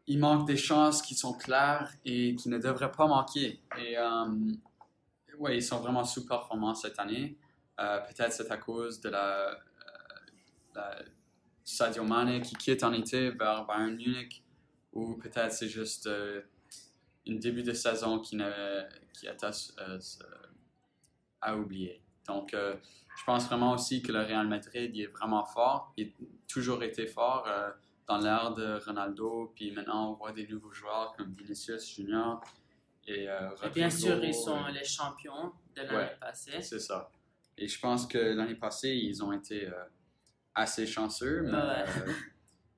il 0.06 0.18
manque 0.18 0.46
des 0.46 0.56
chances 0.56 1.02
qui 1.02 1.14
sont 1.14 1.34
claires 1.34 1.92
et 2.04 2.34
qui 2.34 2.48
ne 2.48 2.58
devraient 2.58 2.92
pas 2.92 3.06
manquer. 3.06 3.60
Et 3.78 3.98
um, 3.98 4.58
ouais, 5.38 5.56
ils 5.56 5.62
sont 5.62 5.78
vraiment 5.78 6.04
sous-performants 6.04 6.74
cette 6.74 6.98
année. 6.98 7.38
Euh, 7.80 8.00
peut-être 8.00 8.32
c'est 8.32 8.50
à 8.50 8.56
cause 8.56 9.00
de 9.00 9.08
la, 9.08 9.58
euh, 10.76 11.02
Sadio 11.64 12.04
Mane 12.04 12.40
qui 12.40 12.56
quitte 12.56 12.82
en 12.82 12.92
été 12.92 13.30
vers 13.30 13.64
Bayern 13.66 13.94
Munich, 13.94 14.42
ou 14.92 15.14
peut-être 15.16 15.52
c'est 15.52 15.68
juste 15.68 16.06
euh, 16.06 16.42
une 17.26 17.38
début 17.38 17.62
de 17.62 17.72
saison 17.72 18.18
qui, 18.18 18.38
qui 19.12 19.26
est 19.26 19.44
à, 19.44 19.50
à 21.40 21.56
oublier. 21.56 22.02
Donc, 22.26 22.54
je 22.54 23.24
pense 23.24 23.46
vraiment 23.46 23.72
aussi 23.72 24.02
que 24.02 24.12
le 24.12 24.20
Real 24.20 24.48
Madrid 24.48 24.96
est 24.96 25.06
vraiment 25.06 25.44
fort. 25.44 25.92
Il 25.96 26.08
a 26.08 26.10
toujours 26.46 26.82
été 26.82 27.06
fort 27.06 27.46
dans 28.06 28.18
l'ère 28.18 28.54
de 28.54 28.82
Ronaldo. 28.84 29.52
Puis 29.54 29.70
maintenant, 29.70 30.12
on 30.12 30.14
voit 30.14 30.32
des 30.32 30.46
nouveaux 30.46 30.72
joueurs 30.72 31.14
comme 31.16 31.32
Vinicius 31.32 31.94
Junior. 31.94 32.42
Et, 33.10 33.26
euh, 33.28 33.48
et 33.64 33.70
bien 33.70 33.88
sûr, 33.88 34.22
ils 34.22 34.34
sont 34.34 34.66
les 34.66 34.84
champions 34.84 35.52
de 35.74 35.80
l'année 35.82 35.96
Ouais, 35.96 36.16
passée. 36.20 36.60
C'est 36.60 36.78
ça. 36.78 37.10
Et 37.56 37.66
je 37.66 37.80
pense 37.80 38.06
que 38.06 38.18
l'année 38.18 38.54
passée, 38.54 38.90
ils 38.94 39.24
ont 39.24 39.32
été 39.32 39.66
euh, 39.66 39.84
assez 40.54 40.86
chanceux, 40.86 41.42
mais 41.42 41.52
Ouais. 41.52 41.84
euh, 42.06 42.12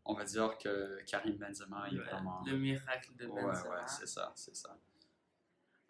on 0.04 0.14
va 0.14 0.24
dire 0.24 0.56
que 0.56 1.02
Karim 1.04 1.36
Benzema, 1.36 1.88
il 1.90 1.98
est 1.98 2.00
vraiment. 2.02 2.42
Le 2.46 2.56
miracle 2.56 3.10
de 3.16 3.26
Benzema. 3.26 3.70
ouais, 3.70 3.82
c'est 3.86 4.06
ça, 4.06 4.32
c'est 4.36 4.54
ça. 4.54 4.76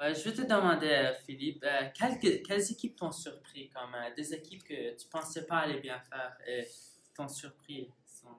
Ouais, 0.00 0.14
je 0.14 0.24
vais 0.30 0.32
te 0.32 0.40
demander, 0.42 0.88
euh, 0.88 1.12
Philippe, 1.26 1.62
euh, 1.62 1.90
quelles, 1.94 2.42
quelles 2.42 2.70
équipes 2.72 2.96
t'ont 2.96 3.12
surpris 3.12 3.68
comme 3.68 3.94
euh, 3.94 4.14
des 4.16 4.32
équipes 4.32 4.64
que 4.64 4.96
tu 4.96 5.06
pensais 5.08 5.44
pas 5.44 5.58
aller 5.58 5.78
bien 5.80 6.00
faire 6.00 6.34
et 6.46 6.66
t'ont 7.14 7.28
surpris 7.28 7.90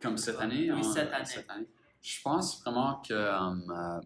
Comme 0.01 0.17
cette 0.17 0.39
année? 0.39 0.71
Oui, 0.71 0.83
cette 0.83 1.13
année. 1.13 1.67
Je 2.01 2.19
pense 2.23 2.59
vraiment 2.63 2.99
que 3.07 3.13
um, 3.13 3.69
euh, 3.69 4.01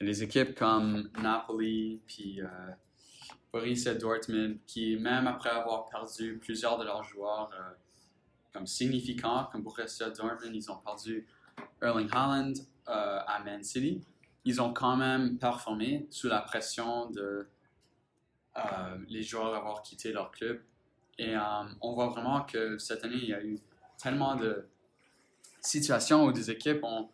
les 0.00 0.22
équipes 0.22 0.54
comme 0.54 1.10
Napoli, 1.22 2.00
puis 2.06 2.40
euh, 2.40 2.46
Borussia 3.52 3.94
Dortmund, 3.94 4.58
qui 4.66 4.96
même 4.96 5.26
après 5.26 5.50
avoir 5.50 5.86
perdu 5.86 6.38
plusieurs 6.38 6.78
de 6.78 6.84
leurs 6.84 7.04
joueurs 7.04 7.50
euh, 7.52 7.72
comme 8.52 8.66
significants, 8.66 9.48
comme 9.52 9.62
Borussia 9.62 10.10
Dortmund, 10.10 10.54
ils 10.54 10.70
ont 10.70 10.78
perdu 10.78 11.26
Erling 11.82 12.08
Haaland 12.10 12.54
euh, 12.88 13.20
à 13.26 13.42
Man 13.44 13.62
City, 13.62 14.00
ils 14.44 14.62
ont 14.62 14.72
quand 14.72 14.96
même 14.96 15.38
performé 15.38 16.06
sous 16.10 16.28
la 16.28 16.40
pression 16.40 17.10
de 17.10 17.46
euh, 18.56 18.98
les 19.08 19.22
joueurs 19.22 19.54
avoir 19.54 19.82
quitté 19.82 20.12
leur 20.12 20.30
club. 20.30 20.62
Et 21.18 21.34
on 21.82 21.92
voit 21.92 22.08
vraiment 22.08 22.40
que 22.44 22.78
cette 22.78 23.04
année, 23.04 23.18
il 23.20 23.28
y 23.28 23.34
a 23.34 23.44
eu 23.44 23.58
tellement 24.02 24.36
de 24.36 24.66
situations 25.60 26.24
où 26.24 26.32
des 26.32 26.50
équipes 26.50 26.82
ont 26.82 27.10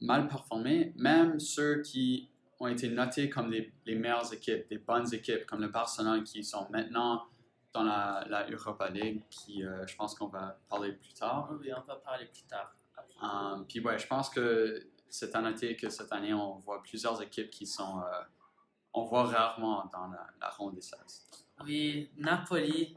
mal 0.00 0.28
performé, 0.28 0.92
même 0.96 1.38
ceux 1.40 1.82
qui 1.82 2.30
ont 2.58 2.66
été 2.66 2.88
notés 2.88 3.30
comme 3.30 3.50
les, 3.50 3.72
les 3.86 3.94
meilleures 3.94 4.32
équipes, 4.32 4.68
des 4.68 4.78
bonnes 4.78 5.12
équipes, 5.14 5.46
comme 5.46 5.60
le 5.60 5.68
Barcelone, 5.68 6.24
qui 6.24 6.44
sont 6.44 6.68
maintenant 6.70 7.26
dans 7.72 7.84
la, 7.84 8.24
la 8.28 8.48
Europa 8.50 8.88
League, 8.88 9.22
qui 9.30 9.64
euh, 9.64 9.86
je 9.86 9.96
pense 9.96 10.14
qu'on 10.14 10.26
va 10.26 10.58
parler 10.68 10.92
plus 10.92 11.12
tard. 11.14 11.50
Oui, 11.60 11.70
on 11.72 11.82
va 11.82 11.96
parler 11.96 12.26
plus 12.26 12.42
tard. 12.42 12.74
Um, 13.22 13.66
puis 13.66 13.80
ouais, 13.80 13.98
je 13.98 14.06
pense 14.06 14.30
que 14.30 14.88
c'est 15.08 15.34
à 15.34 15.40
noter 15.40 15.76
que 15.76 15.88
cette 15.88 16.12
année, 16.12 16.32
on 16.32 16.56
voit 16.58 16.82
plusieurs 16.82 17.20
équipes 17.22 17.50
qui 17.50 17.66
sont... 17.66 18.00
euh, 18.00 18.22
on 18.92 19.04
voit 19.04 19.24
rarement 19.24 19.88
dans 19.92 20.08
la, 20.08 20.26
la 20.40 20.48
ronde 20.48 20.74
des 20.74 20.80
16. 20.80 21.26
Oui, 21.64 22.10
Napoli, 22.16 22.96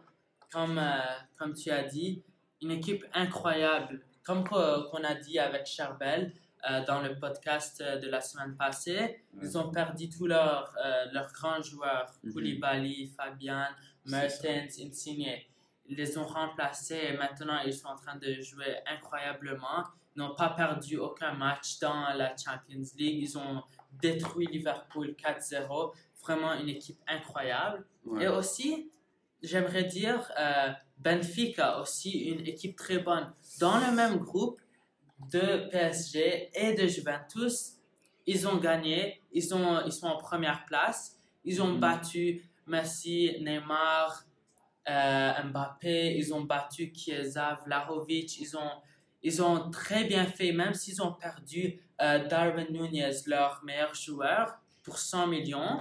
comme, 0.51 0.77
euh, 0.77 0.99
comme 1.37 1.53
tu 1.53 1.69
as 1.69 1.83
dit, 1.83 2.23
une 2.61 2.71
équipe 2.71 3.05
incroyable. 3.13 4.01
Comme 4.23 4.47
qu'on 4.47 5.03
a 5.03 5.15
dit 5.15 5.37
avec 5.37 5.65
Charbel 5.65 6.31
euh, 6.31 6.52
dans 6.87 7.01
le 7.01 7.17
podcast 7.19 7.81
euh, 7.81 7.97
de 7.99 8.07
la 8.09 8.21
semaine 8.21 8.55
passée, 8.55 9.23
ils 9.41 9.57
ont 9.57 9.69
perdu 9.69 10.09
tous 10.09 10.27
leurs 10.27 10.73
euh, 10.83 11.05
leurs 11.11 11.31
grands 11.33 11.61
joueurs, 11.61 12.11
Mhm. 12.23 12.33
Koulibaly, 12.33 13.07
Fabian, 13.17 13.67
Mertens, 14.05 14.79
Insigne. 14.79 15.37
Ils 15.87 15.97
les 15.97 16.17
ont 16.17 16.25
remplacés 16.25 17.01
et 17.09 17.17
maintenant 17.17 17.59
ils 17.65 17.73
sont 17.73 17.87
en 17.89 17.95
train 17.97 18.15
de 18.15 18.33
jouer 18.41 18.77
incroyablement. 18.87 19.83
Ils 20.15 20.19
n'ont 20.19 20.35
pas 20.35 20.49
perdu 20.49 20.97
aucun 20.97 21.33
match 21.33 21.79
dans 21.79 22.13
la 22.15 22.35
Champions 22.37 22.85
League. 22.97 23.19
Ils 23.23 23.37
ont 23.37 23.63
détruit 24.01 24.45
Liverpool 24.47 25.15
4-0. 25.17 25.93
Vraiment 26.21 26.53
une 26.53 26.69
équipe 26.69 26.99
incroyable. 27.07 27.85
Ouais. 28.05 28.23
Et 28.23 28.27
aussi, 28.29 28.89
j'aimerais 29.41 29.83
dire, 29.83 30.31
euh, 30.39 30.69
Benfica, 30.99 31.79
aussi 31.81 32.11
une 32.29 32.45
équipe 32.47 32.77
très 32.77 32.99
bonne. 32.99 33.33
Dans 33.59 33.77
le 33.79 33.91
même 33.91 34.17
groupe 34.19 34.61
de 35.19 35.69
PSG 35.69 36.49
et 36.53 36.73
de 36.73 36.87
Juventus, 36.87 37.73
ils 38.25 38.47
ont 38.47 38.57
gagné, 38.57 39.21
ils, 39.31 39.53
ont, 39.53 39.81
ils 39.85 39.91
sont 39.91 40.07
en 40.07 40.17
première 40.17 40.65
place, 40.65 41.19
ils 41.43 41.61
ont 41.61 41.73
Mhm. 41.73 41.79
battu 41.79 42.49
Messi, 42.67 43.37
Neymar, 43.41 44.23
euh, 44.89 45.43
Mbappé, 45.43 46.15
ils 46.17 46.33
ont 46.33 46.41
battu 46.41 46.91
Chiesa, 46.93 47.59
Vlahovic, 47.65 48.39
ils 48.39 48.55
ont, 48.57 48.71
ils 49.21 49.41
ont 49.41 49.69
très 49.69 50.05
bien 50.05 50.25
fait, 50.25 50.51
même 50.51 50.73
s'ils 50.73 51.01
ont 51.01 51.13
perdu 51.13 51.79
euh, 52.01 52.27
Darwin 52.27 52.67
Nunez, 52.69 53.11
leur 53.27 53.61
meilleur 53.63 53.93
joueur, 53.93 54.57
pour 54.83 54.97
100 54.97 55.27
millions. 55.27 55.79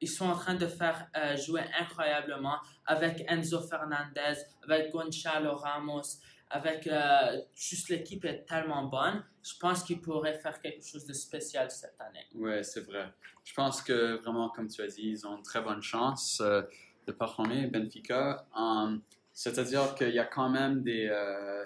Ils 0.00 0.08
sont 0.08 0.26
en 0.28 0.36
train 0.36 0.54
de 0.54 0.66
faire 0.66 1.08
euh, 1.16 1.36
jouer 1.36 1.62
incroyablement 1.78 2.58
avec 2.86 3.24
Enzo 3.28 3.60
Fernandez, 3.62 4.36
avec 4.62 4.92
Gonçalo 4.92 5.56
Ramos, 5.56 6.20
avec 6.50 6.86
euh, 6.86 7.40
juste 7.54 7.88
l'équipe 7.88 8.24
est 8.24 8.44
tellement 8.44 8.84
bonne. 8.84 9.24
Je 9.42 9.54
pense 9.58 9.82
qu'ils 9.82 10.00
pourraient 10.00 10.38
faire 10.38 10.60
quelque 10.60 10.84
chose 10.86 11.04
de 11.04 11.12
spécial 11.12 11.70
cette 11.70 12.00
année. 12.00 12.26
Ouais, 12.34 12.62
c'est 12.62 12.80
vrai. 12.80 13.12
Je 13.44 13.54
pense 13.54 13.82
que 13.82 14.16
vraiment, 14.16 14.48
comme 14.50 14.68
tu 14.68 14.82
as 14.82 14.86
dit, 14.86 15.10
ils 15.10 15.26
ont 15.26 15.36
une 15.36 15.42
très 15.42 15.60
bonne 15.60 15.82
chance 15.82 16.40
euh, 16.40 16.62
de 17.06 17.12
performer, 17.12 17.66
Benfica. 17.66 18.46
Um, 18.56 19.00
C'est-à-dire 19.32 19.94
qu'il 19.94 20.10
y 20.10 20.18
a 20.18 20.24
quand 20.24 20.48
même 20.48 20.82
des, 20.82 21.08
euh, 21.10 21.64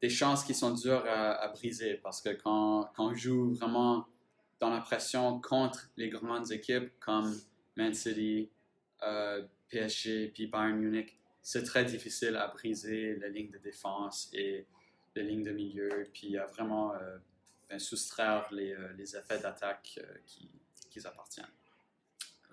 des 0.00 0.10
chances 0.10 0.44
qui 0.44 0.54
sont 0.54 0.72
dures 0.74 1.04
à, 1.08 1.48
briser 1.48 1.94
parce 1.94 2.20
que 2.20 2.30
quand, 2.30 2.90
quand 2.94 3.06
on 3.10 3.14
joue 3.14 3.54
vraiment 3.54 4.06
dans 4.60 4.70
la 4.70 4.80
pression 4.80 5.40
contre 5.40 5.90
les 5.96 6.08
grandes 6.08 6.50
équipes 6.52 6.90
comme 7.00 7.34
Man 7.76 7.94
City, 7.94 8.50
euh, 9.02 9.42
PSG 9.68 10.28
puis 10.28 10.46
Bayern 10.46 10.78
Munich, 10.78 11.18
c'est 11.44 11.62
très 11.62 11.84
difficile 11.84 12.36
à 12.36 12.48
briser 12.48 13.16
les 13.16 13.28
lignes 13.28 13.50
de 13.50 13.58
défense 13.58 14.30
et 14.32 14.66
les 15.14 15.22
lignes 15.22 15.44
de 15.44 15.52
milieu. 15.52 16.08
Puis 16.12 16.38
a 16.38 16.46
vraiment 16.46 16.94
euh, 16.94 17.18
ben, 17.68 17.78
soustraire 17.78 18.48
les, 18.50 18.72
euh, 18.72 18.94
les 18.96 19.14
effets 19.14 19.38
d'attaque 19.38 20.00
euh, 20.02 20.14
qui, 20.26 20.50
qui 20.90 21.06
appartiennent. 21.06 21.52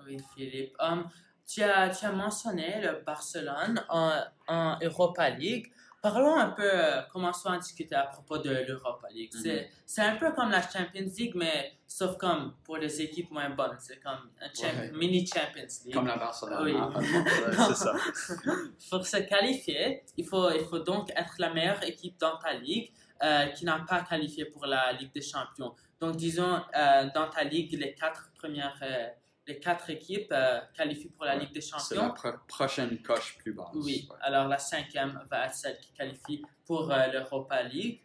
Oui, 0.06 0.18
Philippe. 0.36 0.76
Um, 0.80 1.10
tu, 1.48 1.64
as, 1.64 1.90
tu 1.90 2.06
as 2.06 2.12
mentionné 2.12 2.82
le 2.82 3.02
Barcelone 3.02 3.82
en, 3.88 4.26
en 4.48 4.78
Europa 4.82 5.30
League. 5.30 5.72
Parlons 6.02 6.36
un 6.36 6.50
peu, 6.50 6.64
euh, 6.64 7.02
commençons 7.14 7.50
à 7.50 7.60
discuter 7.60 7.94
à 7.94 8.04
propos 8.08 8.40
de 8.40 8.50
l'Europa 8.50 9.08
League. 9.12 9.32
Mhm. 9.36 9.42
C'est- 9.42 9.70
C'est 9.86 10.02
un 10.02 10.16
peu 10.16 10.32
comme 10.32 10.50
la 10.50 10.62
Champions 10.62 11.12
League, 11.18 11.34
mais 11.36 11.74
sauf 11.86 12.18
comme 12.18 12.56
pour 12.64 12.78
les 12.78 13.02
équipes 13.02 13.30
moins 13.30 13.50
bonnes. 13.50 13.76
C'est 13.80 14.00
comme 14.02 14.32
un 14.42 14.48
champ- 14.54 14.76
Ouais. 14.80 14.90
mini 14.94 15.28
Champions 15.28 15.68
League. 15.86 15.94
Comme 15.94 16.08
la 16.08 16.18
Barcelone. 16.18 16.64
Oui. 16.64 16.74
hein, 16.76 16.92
c'est 17.76 17.76
ça. 17.76 17.94
Pour 18.90 19.06
se 19.06 19.18
qualifier, 19.18 20.04
il 20.18 20.26
faut, 20.26 20.50
il 20.52 20.64
faut 20.66 20.80
donc 20.80 21.12
être 21.12 21.36
la 21.40 21.54
meilleure 21.54 21.84
équipe 21.84 22.18
dans 22.20 22.38
ta 22.38 22.54
ligue 22.54 22.92
euh, 23.24 23.48
qui 23.48 23.66
n'a 23.66 23.78
pas 23.88 24.02
qualifié 24.02 24.46
pour 24.46 24.66
la 24.66 24.94
Ligue 24.94 25.14
des 25.14 25.22
Champions. 25.22 25.76
Donc, 26.00 26.16
disons, 26.16 26.60
euh, 26.76 27.08
dans 27.14 27.30
ta 27.30 27.44
ligue, 27.44 27.78
les 27.80 27.94
quatre 27.94 28.32
premières, 28.34 28.80
euh, 28.82 29.08
les 29.48 29.60
quatre 29.60 29.90
équipes 29.90 30.32
euh, 30.32 30.60
qualifient 30.76 31.10
pour 31.10 31.26
la 31.26 31.36
Ouais, 31.36 31.42
Ligue 31.42 31.54
des 31.54 31.62
C'est 31.62 31.76
la 31.96 32.02
Champions. 32.02 32.14
pro- 32.14 32.38
prochaine 32.48 33.02
coche 33.02 33.38
plus 33.40 33.54
basse. 33.54 33.70
Oui, 33.74 34.08
Ouais. 34.10 34.18
alors 34.22 34.48
la 34.48 34.58
cinquième 34.58 35.20
va 35.30 35.48
être 35.48 35.56
celle 35.56 35.78
qui 35.80 35.92
qualifie 35.94 36.42
pour 36.66 36.92
euh, 36.92 37.08
l'Europa 37.08 37.64
League. 37.64 38.02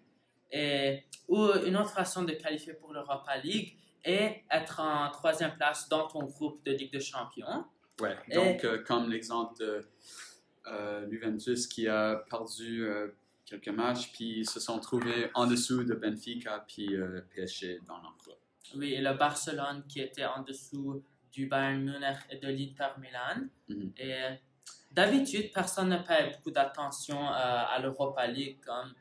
Et, 0.50 1.04
ou 1.28 1.44
une 1.66 1.76
autre 1.76 1.90
façon 1.92 2.22
de 2.22 2.32
qualifier 2.32 2.74
pour 2.74 2.92
l'Europa 2.92 3.36
League 3.36 3.76
est 4.04 4.44
être 4.50 4.80
en 4.80 5.10
troisième 5.10 5.54
place 5.56 5.88
dans 5.88 6.06
ton 6.06 6.20
groupe 6.24 6.64
de 6.64 6.72
Ligue 6.72 6.92
des 6.92 7.00
Champions. 7.00 7.64
Et- 8.30 8.34
donc 8.34 8.64
euh, 8.64 8.82
comme 8.84 9.10
l'exemple 9.10 9.58
de 9.58 9.80
euh, 10.68 11.08
Juventus 11.10 11.66
qui 11.66 11.86
a 11.88 12.16
perdu 12.30 12.84
euh, 12.84 13.08
quelques 13.44 13.68
matchs, 13.68 14.10
puis 14.12 14.44
se 14.44 14.58
sont 14.60 14.78
trouvés 14.80 15.30
en 15.34 15.46
dessous 15.46 15.84
de 15.84 15.94
Benfica 15.94 16.64
puis 16.66 16.88
PSG 17.34 17.80
dans 17.86 17.98
groupe. 17.98 18.38
Oui, 18.74 18.94
et 18.94 19.00
le 19.00 19.14
Barcelone 19.14 19.84
qui 19.88 20.00
était 20.00 20.24
en 20.24 20.42
dessous 20.42 21.04
du 21.36 21.46
Bayern 21.46 21.82
Munich 21.88 22.20
et 22.30 22.38
de 22.38 22.48
l'Inter 22.48 22.92
Milan. 22.98 23.38
Mhm. 23.68 23.92
Et 23.98 24.14
euh, 24.14 24.30
d'habitude, 24.90 25.52
personne 25.52 25.90
ne 25.90 25.98
paie 25.98 26.30
beaucoup 26.34 26.50
d'attention 26.50 27.20
euh, 27.20 27.74
à 27.74 27.78
l'Europa 27.82 28.26
League. 28.26 28.58
Comme, 28.64 28.92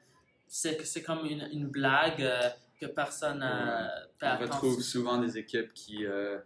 c'est, 0.47 0.83
c'est 0.85 1.01
comme 1.01 1.25
une, 1.25 1.47
une 1.57 1.67
blague 1.67 2.21
euh, 2.21 2.49
que 2.79 2.87
personne 2.87 3.41
euh, 3.41 3.87
paie 4.19 4.27
On 4.27 4.31
attention. 4.31 4.53
retrouve 4.55 4.81
souvent 4.81 5.17
des 5.17 5.37
équipes 5.37 5.73
qui 5.73 6.05
euh, 6.05 6.39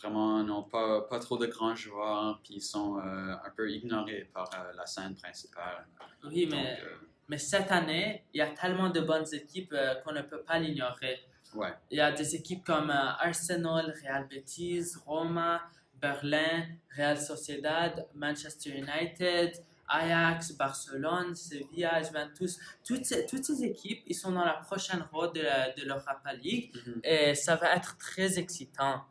vraiment 0.00 0.42
n'ont 0.42 0.64
pas, 0.64 1.02
pas 1.02 1.20
trop 1.20 1.38
de 1.38 1.46
grands 1.46 1.76
joueurs, 1.76 2.40
puis 2.42 2.60
sont 2.60 2.98
euh, 2.98 3.34
un 3.46 3.50
peu 3.56 3.70
ignorés 3.70 4.28
par 4.34 4.50
euh, 4.54 4.72
la 4.74 4.86
scène 4.86 5.14
principale. 5.14 5.86
Oui, 6.24 6.48
mais, 6.50 6.80
euh, 6.82 6.96
mais 7.28 7.38
cette 7.38 7.70
année, 7.70 8.24
il 8.34 8.38
y 8.38 8.42
a 8.42 8.48
tellement 8.48 8.90
de 8.90 9.00
bonnes 9.00 9.32
équipes 9.32 9.72
euh, 9.72 9.94
qu'on 10.02 10.12
ne 10.12 10.22
peut 10.22 10.42
pas 10.42 10.58
l'ignorer. 10.58 11.16
Ouais. 11.56 11.74
Il 11.90 11.98
y 11.98 12.00
a 12.00 12.12
des 12.12 12.34
équipes 12.34 12.64
comme 12.64 12.90
euh, 12.90 12.94
Arsenal, 13.18 13.94
Real 14.02 14.26
Betis, 14.28 14.84
Roma, 15.04 15.62
Berlin, 16.00 16.66
Real 16.96 17.18
Sociedad, 17.18 18.06
Manchester 18.14 18.70
United, 18.70 19.52
Ajax, 19.88 20.52
Barcelone, 20.52 21.34
Sevilla, 21.34 22.02
Juventus. 22.02 22.58
Toutes 22.84 23.04
ces, 23.04 23.24
toutes 23.26 23.44
ces 23.44 23.64
équipes, 23.64 24.02
ils 24.06 24.14
sont 24.14 24.32
dans 24.32 24.44
la 24.44 24.54
prochaine 24.54 25.06
roue 25.12 25.28
de, 25.28 25.40
la- 25.42 25.72
de 25.72 25.82
l'Europa 25.84 26.32
League 26.42 26.72
Mhm. 26.86 27.00
et 27.04 27.34
ça 27.34 27.56
va 27.56 27.74
être 27.76 27.96
très 27.98 28.38
excitant. 28.38 29.02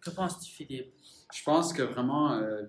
Que 0.00 0.10
penses-tu, 0.10 0.50
Philippe? 0.50 0.92
Je 1.32 1.42
pense 1.44 1.72
que 1.72 1.82
vraiment, 1.82 2.32
euh, 2.32 2.62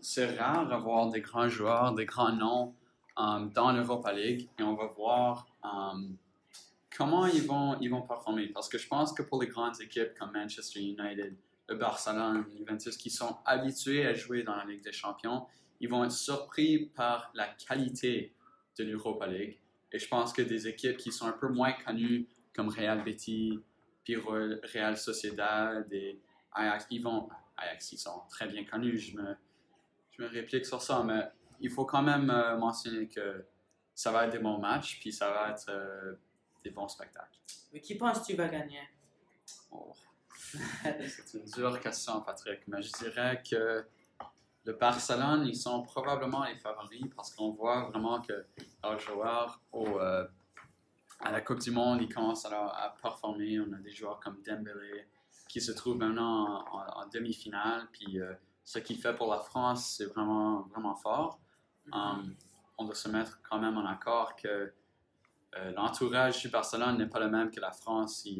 c'est 0.00 0.36
rare 0.38 0.68
d'avoir 0.68 1.08
des 1.10 1.20
grands 1.20 1.48
joueurs, 1.48 1.92
des 1.94 2.04
grands 2.06 2.32
noms 2.32 2.74
euh, 3.18 3.46
dans 3.54 3.72
l'Europa 3.72 4.12
League 4.12 4.48
et 4.58 4.62
on 4.62 4.74
va 4.74 4.86
voir 4.86 5.46
comment 6.98 7.26
ils 7.26 7.46
vont, 7.46 7.78
ils 7.80 7.88
vont 7.88 8.02
performer? 8.02 8.48
Parce 8.48 8.68
que 8.68 8.76
je 8.76 8.88
pense 8.88 9.12
que 9.12 9.22
pour 9.22 9.40
les 9.40 9.46
grandes 9.46 9.80
équipes 9.80 10.18
comme 10.18 10.32
Manchester 10.32 10.80
United, 10.80 11.36
le 11.68 11.76
Barcelone, 11.76 12.44
Juventus, 12.56 12.96
qui 12.96 13.08
sont 13.08 13.36
habitués 13.44 14.04
à 14.04 14.14
jouer 14.14 14.42
dans 14.42 14.56
la 14.56 14.64
Ligue 14.64 14.82
des 14.82 14.92
Champions, 14.92 15.46
ils 15.78 15.88
vont 15.88 16.02
être 16.04 16.10
surpris 16.10 16.86
par 16.96 17.30
la 17.34 17.46
qualité 17.46 18.34
de 18.76 18.84
l'Europa 18.84 19.28
League. 19.28 19.60
Et 19.92 19.98
je 20.00 20.08
pense 20.08 20.32
que 20.32 20.42
des 20.42 20.66
équipes 20.66 20.96
qui 20.96 21.12
sont 21.12 21.26
un 21.26 21.32
peu 21.32 21.48
moins 21.48 21.72
connues, 21.72 22.26
comme 22.52 22.68
Real 22.68 23.04
Betis, 23.04 23.60
puis 24.02 24.16
Re- 24.16 24.58
Real 24.72 24.96
Sociedad 24.96 25.86
et 25.92 26.20
Ajax, 26.52 26.88
ils 26.90 27.02
vont, 27.02 27.28
ils 27.92 27.98
sont 27.98 28.22
très 28.28 28.48
bien 28.48 28.64
connus, 28.64 28.98
je 28.98 29.16
me, 29.16 29.36
je 30.10 30.22
me 30.22 30.28
réplique 30.28 30.66
sur 30.66 30.82
ça, 30.82 31.04
mais 31.04 31.22
il 31.60 31.70
faut 31.70 31.84
quand 31.84 32.02
même 32.02 32.28
euh, 32.28 32.56
mentionner 32.56 33.06
que 33.08 33.44
ça 33.94 34.10
va 34.10 34.26
être 34.26 34.32
des 34.32 34.40
bons 34.40 34.58
matchs, 34.58 34.98
puis 35.00 35.12
ça 35.12 35.30
va 35.30 35.50
être 35.50 35.68
euh, 35.68 36.14
des 36.68 36.74
bons 36.74 36.88
spectacles. 36.88 37.38
Mais 37.72 37.80
qui 37.80 37.94
penses-tu 37.96 38.34
va 38.34 38.48
gagner? 38.48 38.82
Oh. 39.70 39.92
C'est 40.52 41.34
une 41.38 41.44
dure 41.44 41.80
question, 41.80 42.20
Patrick, 42.22 42.60
mais 42.68 42.80
je 42.82 42.92
dirais 42.92 43.42
que 43.48 43.86
le 44.64 44.72
Barcelone, 44.74 45.46
ils 45.46 45.56
sont 45.56 45.82
probablement 45.82 46.44
les 46.44 46.56
favoris 46.56 47.04
parce 47.14 47.34
qu'on 47.34 47.50
voit 47.52 47.84
vraiment 47.90 48.20
que 48.20 48.46
leurs 48.82 48.98
joueurs 48.98 49.60
au, 49.72 49.86
euh, 49.98 50.26
à 51.20 51.30
la 51.30 51.40
Coupe 51.40 51.60
du 51.60 51.70
Monde, 51.70 52.00
ils 52.02 52.12
commencent 52.12 52.44
à, 52.46 52.66
à 52.68 52.90
performer. 53.02 53.60
On 53.60 53.72
a 53.72 53.78
des 53.78 53.90
joueurs 53.92 54.20
comme 54.20 54.42
Dembélé 54.42 55.08
qui 55.48 55.60
se 55.60 55.72
trouvent 55.72 55.96
maintenant 55.98 56.64
en, 56.70 56.78
en- 56.78 57.02
en 57.02 57.06
demi-finale. 57.08 57.88
Puis 57.92 58.20
euh, 58.20 58.32
ce 58.64 58.78
qu'il 58.78 58.98
fait 58.98 59.14
pour 59.14 59.30
la 59.30 59.40
France, 59.40 59.94
c'est 59.96 60.06
vraiment, 60.06 60.62
vraiment 60.72 60.94
fort. 60.96 61.38
Um, 61.92 62.34
on 62.76 62.84
doit 62.84 62.94
se 62.94 63.08
mettre 63.08 63.40
quand 63.42 63.58
même 63.58 63.76
en 63.78 63.86
accord 63.86 64.36
que 64.36 64.72
l'entourage 65.74 66.40
du 66.40 66.48
Barcelone 66.48 66.98
n'est 66.98 67.06
pas 67.06 67.20
le 67.20 67.28
même 67.30 67.50
que 67.50 67.60
la 67.60 67.72
France. 67.72 68.22
Il 68.24 68.38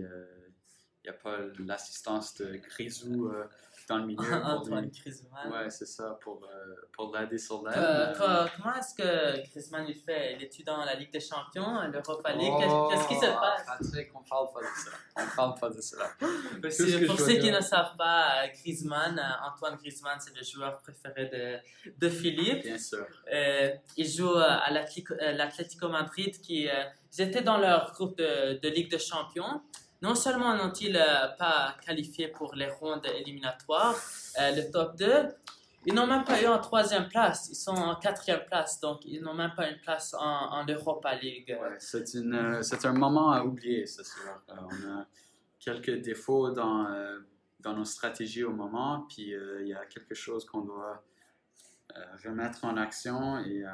n'y 1.05 1.11
a 1.11 1.13
pas 1.13 1.37
l'assistance 1.61 2.35
de 2.37 2.57
Grisou 2.57 3.29
euh, 3.29 3.45
dans 3.89 3.97
le 3.99 4.05
milieu. 4.07 4.19
Antoine 4.45 4.91
Griezmann. 4.91 5.51
Ouais, 5.51 5.71
c'est 5.71 5.87
ça, 5.87 6.19
pour, 6.23 6.45
euh, 6.45 6.75
pour 6.93 7.17
l'aider 7.17 7.39
sur 7.39 7.63
que- 7.63 8.57
comment 8.57 8.75
est-ce 8.77 8.95
que 8.95 9.41
Griezmann 9.49 9.87
il 9.89 9.95
fait? 9.95 10.35
Il 10.35 10.43
est 10.43 10.65
dans 10.67 10.85
la 10.85 10.95
Ligue 10.97 11.11
des 11.11 11.21
Champions, 11.21 11.81
l'Europa 11.91 12.33
League? 12.33 12.53
Oh, 12.69 12.89
Qu'est-ce 12.91 13.09
qu'est-ce 13.09 13.21
qui 13.21 13.27
se 13.27 13.33
passe? 13.33 13.65
Patrick, 13.67 14.11
on 14.15 14.23
parle 14.29 14.49
pas 14.53 14.61
de 14.61 14.67
ça. 14.67 14.91
On 15.17 15.37
parle 15.37 15.55
pas 15.59 15.71
de 15.71 15.81
cela. 15.81 16.11
Pour 17.07 17.19
ceux 17.19 17.37
qui 17.39 17.51
ne 17.51 17.61
savent 17.61 17.97
pas, 17.97 18.45
euh, 18.45 18.49
Griezmann, 18.61 19.19
euh, 19.19 19.49
Antoine 19.49 19.77
Griezmann, 19.77 20.19
c'est 20.21 20.37
le 20.37 20.45
joueur 20.45 20.79
préféré 20.81 21.27
de, 21.27 21.91
de 21.97 22.09
Philippe. 22.11 22.65
Bien 22.65 22.77
sûr. 22.79 23.07
Euh, 23.33 23.71
il 23.97 24.07
joue 24.11 24.35
euh, 24.35 24.43
à 24.47 24.71
l'Atlético 24.71 25.87
euh, 25.87 25.89
Madrid 25.91 26.39
qui 26.43 26.69
euh, 26.69 26.73
ils 27.17 27.23
étaient 27.23 27.43
dans 27.43 27.59
leur 27.59 27.93
groupe 27.93 28.17
de, 28.19 28.59
de 28.59 28.69
Ligue 28.69 28.91
des 28.91 28.99
Champions. 28.99 29.63
Non 30.01 30.15
seulement 30.15 30.55
n'ont-ils 30.55 30.97
euh, 30.97 31.29
pas 31.39 31.75
qualifié 31.85 32.29
pour 32.29 32.55
les 32.55 32.71
rondes 32.71 33.07
éliminatoires, 33.07 33.97
euh, 34.41 34.53
le 34.55 34.71
top 34.71 34.97
2, 34.97 35.29
ils 35.87 35.95
n'ont 35.95 36.07
même 36.07 36.25
pas 36.25 36.41
eu 36.41 36.47
en 36.47 36.61
troisième 36.61 37.09
place. 37.09 37.49
Ils 37.51 37.57
sont 37.57 37.75
en 37.75 37.97
quatrième 37.97 38.45
place, 38.47 38.79
donc 38.81 39.05
ils 39.05 39.21
n'ont 39.23 39.35
même 39.35 39.55
pas 39.57 39.69
une 39.69 39.79
place 39.81 40.15
en, 40.15 40.21
en 40.21 40.67
Europa 40.67 41.15
League. 41.17 41.51
Euh, 41.51 42.59
c'est 42.63 42.85
un 42.85 42.93
moment 42.93 43.33
à 43.33 43.43
oublier, 43.43 43.87
c'est 43.87 44.05
sûr. 44.05 44.41
Euh, 44.51 44.55
on 44.61 44.99
a 44.99 45.07
quelques 45.59 46.01
défauts 46.03 46.51
dans, 46.51 46.87
dans 47.59 47.75
nos 47.75 47.85
stratégies 47.85 48.45
au 48.45 48.53
moment, 48.53 49.07
puis 49.09 49.33
il 49.61 49.67
y 49.67 49.75
a 49.75 49.85
quelque 49.87 50.15
chose 50.15 50.45
qu'on 50.45 50.61
doit 50.61 51.03
remettre 52.25 52.65
en 52.65 52.77
action 52.77 53.39
et 53.41 53.65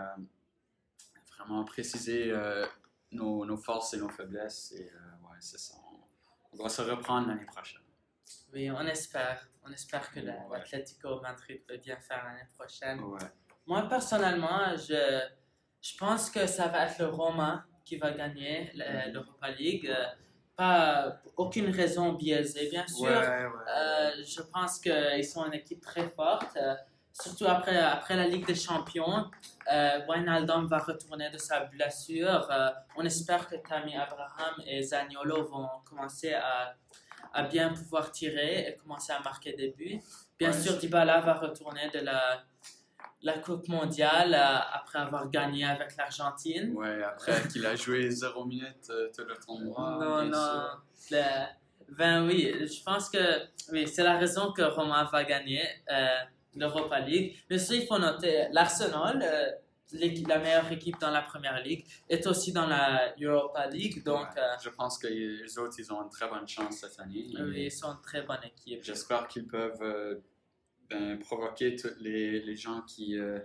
vraiment 1.37 1.65
préciser 1.65 2.33
nos, 3.15 3.45
nos 3.45 3.57
forces 3.57 3.95
et 3.95 3.99
nos 3.99 4.09
faiblesses. 4.09 4.73
Et 4.73 4.91
euh, 4.91 5.29
ouais, 5.31 5.37
c'est 5.41 5.59
ça. 5.59 5.75
On, 6.53 6.57
doit 6.57 6.69
se 6.69 6.83
reprendre 6.83 7.29
l'année 7.29 7.47
prochaine. 7.47 7.81
Oui, 8.53 8.71
on 8.71 8.81
espère. 8.87 9.49
On 9.67 9.73
espère 9.73 10.11
que 10.13 10.21
l'Atlético 10.21 11.21
Madrid 11.21 11.63
va 11.69 11.77
bien 11.79 11.97
faire 11.99 12.23
l'année 12.25 12.49
prochaine. 12.57 13.01
Moi, 13.67 13.83
personnellement, 13.89 14.77
je, 14.77 15.23
je 15.81 15.97
pense 15.97 16.31
que 16.31 16.47
ça 16.47 16.69
va 16.69 16.87
être 16.87 16.99
le 16.99 17.07
Roma 17.07 17.65
qui 17.85 17.97
va 17.97 18.13
gagner 18.13 18.71
le- 18.75 19.13
l'Europa 19.13 19.51
League. 19.51 19.91
Pas 20.57 21.21
aucune 21.37 21.71
raison 21.71 22.13
biaisée, 22.13 22.69
bien 22.71 22.87
sûr. 22.87 23.09
Euh, 23.09 24.11
je 24.25 24.41
pense 24.43 24.79
qu'ils 24.79 25.25
sont 25.25 25.45
une 25.47 25.55
équipe 25.55 25.81
très 25.81 26.09
forte, 26.11 26.57
surtout 27.15 27.47
après, 27.47 27.79
après 27.79 28.17
la 28.17 28.27
Ligue 28.27 28.47
des 28.47 28.55
Champions. 28.55 29.31
Euh, 29.73 30.01
Wijnaldum 30.09 30.67
va 30.67 30.79
retourner 30.79 31.31
de 31.31 31.39
sa 31.39 31.61
blessure. 31.61 32.47
Euh, 32.51 32.69
on 32.97 33.05
espère 33.05 33.49
que 33.49 33.57
Tammy 33.57 33.97
Abraham 33.97 34.55
et 34.67 34.83
Zaniolo 34.83 35.45
vont 35.49 35.69
commencer 35.89 36.35
à, 36.35 36.75
à 37.33 37.43
bien 37.45 37.73
pouvoir 37.73 38.11
tirer 38.13 38.69
et 38.69 38.77
commencer 38.77 39.13
à 39.13 39.21
marquer 39.21 39.55
des 39.55 39.71
buts. 39.71 40.01
Bien 40.39 40.51
Ouais, 40.53 40.61
sûr, 40.61 40.77
Dybala 40.77 41.21
va 41.21 41.35
retourner 41.35 41.89
de 41.91 42.01
la, 42.01 42.43
la 43.23 43.39
Coupe 43.39 43.69
mondiale 43.69 44.35
euh, 44.35 44.59
après 44.75 44.99
avoir 44.99 45.31
gagné 45.31 45.65
avec 45.65 45.97
l'Argentine. 45.97 46.75
Ouais, 46.77 47.03
après 47.03 47.47
qu'il 47.49 47.65
a 47.65 47.75
joué 47.77 48.11
0 48.11 48.45
minutes 48.45 48.91
euh, 48.91 49.09
tout 49.17 49.25
le 49.25 49.35
tournoi. 49.37 49.99
Non, 50.01 50.25
non. 50.27 50.63
Le- 51.11 51.47
ben 51.97 52.27
oui, 52.27 52.53
je 52.67 52.83
pense 52.83 53.09
que 53.11 53.19
oui, 53.71 53.87
c'est 53.87 54.03
la 54.03 54.17
raison 54.19 54.53
que 54.53 54.63
Roma 54.63 55.05
va 55.05 55.23
gagner 55.25 55.63
euh, 55.91 56.09
l'Europa 56.57 57.01
League. 57.01 57.37
Mais 57.51 57.57
aussi, 57.57 57.79
il 57.83 57.87
faut 57.87 57.99
noter 57.99 58.47
l'Arsenal, 58.53 59.21
euh, 59.23 59.51
la 59.93 60.39
meilleure 60.39 60.73
équipe 60.73 60.99
dans 60.99 61.11
la 61.11 61.23
Première 61.23 61.63
Ligue, 61.63 61.85
est 62.09 62.27
aussi 62.27 62.53
dans 62.53 62.67
la 62.67 63.15
Europa 63.21 63.67
League. 63.69 64.03
Donc, 64.05 64.27
Ouais, 64.35 64.41
euh, 64.43 64.57
je 64.63 64.71
pense 64.71 64.99
que 64.99 65.07
les 65.07 65.59
autres, 65.59 65.75
ils 65.79 65.93
ont 65.93 66.03
une 66.03 66.11
très 66.11 66.29
bonne 66.29 66.49
chance 66.49 66.79
cette 66.79 66.99
année. 66.99 67.27
oui, 67.39 67.65
ils 67.67 67.71
sont 67.73 67.93
une 67.93 68.01
très 68.03 68.23
bonne 68.23 68.43
équipe. 68.45 68.83
J'espère 68.83 69.29
qu'ils 69.29 69.47
peuvent 69.47 69.83
euh, 69.83 70.17
ben, 70.91 71.19
provoquer 71.19 71.77
tous 71.77 71.91
les, 72.01 72.41
les 72.41 72.57
gens 72.57 72.83
qui, 72.83 73.19
euh, 73.19 73.39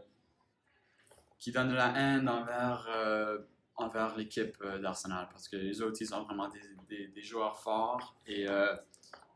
qui 1.38 1.52
donnent 1.52 1.70
de 1.70 1.76
la 1.76 1.94
haine 1.98 2.28
envers, 2.30 2.88
euh, 2.90 3.38
envers 3.76 4.16
l'équipe 4.18 4.58
d'Arsenal 4.82 5.28
parce 5.32 5.48
que 5.48 5.58
les 5.58 5.82
autres, 5.82 5.98
ils 6.02 6.14
ont 6.16 6.24
vraiment 6.24 6.48
des, 6.50 6.62
des, 6.90 7.08
des 7.08 7.22
joueurs 7.22 7.60
forts 7.60 8.16
et 8.28 8.46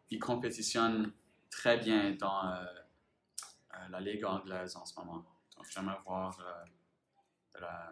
ils 0.09 0.19
compétitionnent 0.19 1.11
très 1.49 1.77
bien 1.77 2.11
dans 2.19 2.53
euh, 3.75 3.87
la 3.89 3.99
Ligue 3.99 4.25
anglaise 4.25 4.75
en 4.75 4.85
ce 4.85 4.97
moment. 4.99 5.23
Donc, 5.55 5.65
j'aimerais 5.69 5.97
voir 6.05 6.37
euh, 6.39 6.65
de 7.55 7.61
la 7.61 7.89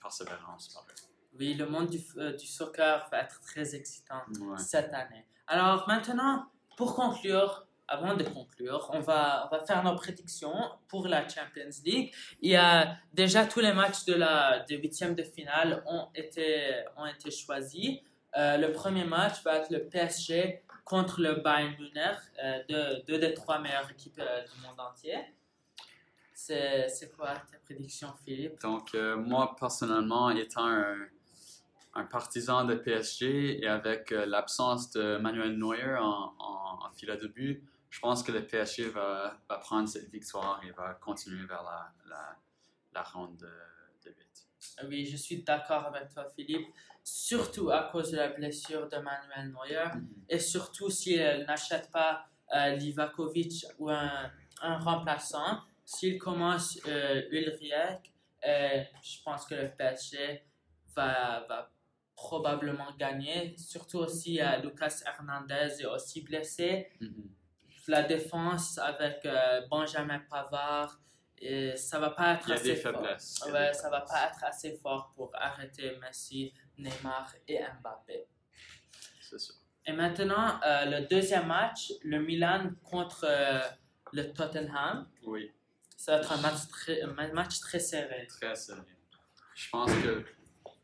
persévérance 0.00 0.68
par 0.68 0.82
eux. 0.84 0.94
Oui, 1.38 1.54
le 1.54 1.66
monde 1.66 1.88
du, 1.88 2.00
euh, 2.18 2.32
du 2.36 2.46
soccer 2.46 3.08
va 3.10 3.20
être 3.20 3.40
très 3.40 3.74
excitant 3.74 4.22
Ouais. 4.40 4.58
cette 4.58 4.92
année. 4.92 5.26
Alors 5.46 5.86
maintenant, 5.88 6.46
pour 6.76 6.94
conclure, 6.94 7.66
avant 7.88 8.14
de 8.14 8.24
conclure, 8.24 8.90
on 8.92 9.00
va, 9.00 9.46
on 9.46 9.56
va 9.56 9.64
faire 9.64 9.82
nos 9.82 9.94
prédictions 9.96 10.54
pour 10.88 11.06
la 11.08 11.26
Champions 11.28 11.68
League. 11.84 12.14
Il 12.40 12.50
y 12.50 12.56
a 12.56 12.96
déjà 13.12 13.46
tous 13.46 13.60
les 13.60 13.72
matchs 13.72 14.04
de 14.04 14.14
la 14.14 14.60
des 14.60 14.76
huitièmes 14.76 15.14
de 15.14 15.22
finale 15.22 15.82
ont 15.86 16.08
été, 16.14 16.84
ont 16.96 17.06
été 17.06 17.30
choisis. 17.30 18.00
Euh, 18.36 18.56
le 18.56 18.72
premier 18.72 19.04
match 19.04 19.42
va 19.42 19.56
être 19.58 19.70
le 19.70 19.86
PSG 19.88 20.62
contre 20.92 21.22
le 21.22 21.36
Bayern 21.36 21.74
Munich, 21.78 22.18
euh, 22.44 23.00
deux, 23.06 23.18
des 23.18 23.32
trois 23.32 23.58
meilleures 23.58 23.90
équipes 23.90 24.18
euh, 24.18 24.42
du 24.42 24.60
monde 24.60 24.78
entier. 24.78 25.16
C'est 26.34 27.10
quoi 27.16 27.28
ta 27.50 27.56
prédiction, 27.64 28.12
Philippe? 28.22 28.60
Donc, 28.60 28.94
euh, 28.94 29.16
moi, 29.16 29.56
personnellement, 29.58 30.28
étant 30.28 30.68
un, 31.94 32.04
partisan 32.10 32.66
de 32.66 32.74
PSG 32.74 33.64
et 33.64 33.68
avec 33.68 34.10
l'absence 34.10 34.90
de 34.90 35.16
Manuel 35.16 35.56
Neuer 35.56 35.96
en, 35.98 36.34
en, 36.38 36.90
de 36.90 37.26
but, 37.26 37.64
je 37.88 38.00
pense 38.00 38.22
que 38.22 38.32
le 38.32 38.46
PSG 38.46 38.90
va, 38.90 39.38
va 39.48 39.56
prendre 39.58 39.88
cette 39.88 40.10
victoire 40.10 40.60
et 40.62 40.72
va 40.72 40.92
continuer 40.94 41.46
vers 41.46 41.62
la, 41.62 41.90
la, 42.06 42.36
la 42.92 43.02
ronde 43.02 43.36
de, 43.38 44.10
de 44.10 44.14
8. 44.14 44.46
Oui, 44.88 45.06
je 45.06 45.16
suis 45.16 45.42
d'accord 45.42 45.86
avec 45.86 46.10
toi, 46.12 46.26
Philippe. 46.34 46.66
Surtout 47.04 47.70
à 47.70 47.88
cause 47.90 48.12
de 48.12 48.16
la 48.16 48.28
blessure 48.28 48.88
de 48.88 48.96
Manuel 48.96 49.52
Neuer. 49.52 49.90
Et 50.28 50.38
surtout 50.38 50.90
s'il 50.90 51.20
n'achète 51.46 51.90
pas 51.90 52.26
euh, 52.54 52.76
Livakovic 52.76 53.66
ou 53.78 53.90
un, 53.90 54.30
un 54.62 54.78
remplaçant. 54.78 55.60
S'il 55.84 56.18
commence 56.18 56.78
euh, 56.86 57.22
Ulrich, 57.30 58.12
euh, 58.46 58.82
je 59.02 59.22
pense 59.24 59.44
que 59.46 59.54
le 59.54 59.70
PSG 59.70 60.42
va, 60.94 61.44
va 61.48 61.70
probablement 62.14 62.94
gagner. 62.98 63.54
Surtout 63.58 63.98
aussi 63.98 64.40
euh, 64.40 64.58
Lucas 64.58 65.02
Hernandez 65.06 65.80
est 65.80 65.86
aussi 65.86 66.22
blessé. 66.22 66.88
Mhm. 67.00 67.30
La 67.88 68.02
défense 68.02 68.78
avec 68.78 69.26
euh, 69.26 69.62
Benjamin 69.68 70.20
Pavard, 70.30 71.00
et 71.42 71.76
ça 71.76 71.98
va 71.98 72.10
pas 72.10 72.34
être 72.34 72.50
assez 72.52 72.76
fort. 72.76 73.02
Ouais, 73.02 73.72
ça 73.74 73.90
va 73.90 74.02
pas 74.02 74.28
être 74.28 74.44
assez 74.44 74.76
fort 74.76 75.12
pour 75.16 75.30
arrêter 75.34 75.96
Messi, 76.00 76.54
Neymar 76.78 77.34
et 77.48 77.58
Mbappé. 77.80 78.26
C'est 79.20 79.40
sûr. 79.40 79.56
Et 79.84 79.92
maintenant, 79.92 80.60
euh, 80.64 80.84
le 80.84 81.08
deuxième 81.08 81.48
match, 81.48 81.92
le 82.04 82.20
Milan 82.20 82.70
contre 82.84 83.26
euh, 83.28 83.60
le 84.12 84.32
Tottenham. 84.32 85.08
Oui, 85.24 85.50
Ça 85.96 86.12
va 86.12 86.18
être 86.22 86.32
un 86.32 86.40
match 86.40 86.68
très, 86.70 87.02
un 87.02 87.32
match 87.32 87.58
très 87.58 87.80
serré. 87.80 88.28
très 88.28 88.54
sérieux. 88.54 88.84
Je 89.56 89.68
pense 89.70 89.90
que 89.92 90.24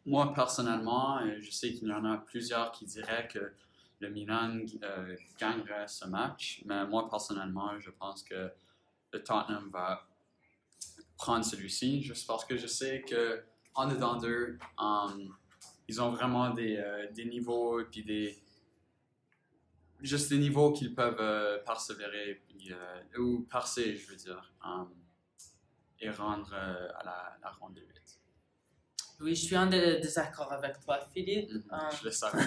moi, 0.05 0.35
personnellement, 0.35 1.19
euh, 1.21 1.37
je 1.41 1.51
sais 1.53 1.73
qu'il 1.73 1.87
y 1.87 1.93
en 1.93 2.05
a 2.05 2.17
plusieurs 2.19 2.73
qui 2.73 2.87
diraient 2.87 3.29
que 3.29 3.53
le 4.01 4.11
Milan 4.11 4.59
euh, 4.83 5.17
gagnerait 5.39 5.87
ce 5.87 6.07
match, 6.07 6.63
mais 6.65 6.85
moi, 6.87 7.09
personnellement, 7.09 7.79
je 7.79 7.91
pense 7.91 8.25
que 8.25 8.51
le 9.13 9.23
Tottenham 9.23 9.71
va 9.71 10.08
prendre 11.19 11.45
celui-ci, 11.45 12.03
juste 12.03 12.27
parce 12.27 12.45
que 12.47 12.57
je 12.57 12.67
sais 12.67 13.03
que 13.03 13.43
en 13.75 13.87
dedans 13.89 14.17
d'eux, 14.17 14.59
um, 14.79 15.35
ils 15.89 16.01
ont 16.01 16.11
vraiment 16.11 16.51
des, 16.51 16.77
euh, 16.77 17.11
des 17.13 17.25
niveaux 17.27 17.81
et 17.81 17.85
puis 17.85 18.03
des 18.05 18.39
juste 20.01 20.31
des 20.31 20.39
niveaux 20.39 20.73
qu'ils 20.73 20.95
peuvent 20.95 21.21
euh, 21.21 21.59
persévérer 21.65 22.41
puis, 22.47 22.73
euh, 22.73 23.19
ou 23.21 23.43
percer, 23.51 23.97
je 23.97 24.09
veux 24.11 24.17
dire, 24.17 24.53
um, 24.65 24.89
et 26.01 26.09
rendre 26.11 26.51
euh, 26.55 26.89
à 26.99 27.05
la, 27.05 27.37
la 27.43 27.51
ronde 27.51 27.75
de 27.75 27.81
8. 27.81 27.87
Oui, 29.21 29.35
je 29.35 29.45
suis 29.47 29.57
en 29.57 29.67
dé- 29.67 29.99
désaccord 30.01 30.53
avec 30.53 30.79
toi, 30.81 31.01
Philippe. 31.13 31.51
Mhm, 31.51 31.65
Euh, 31.73 31.77
Je 31.99 32.05
le 32.05 32.11
savais. 32.13 32.39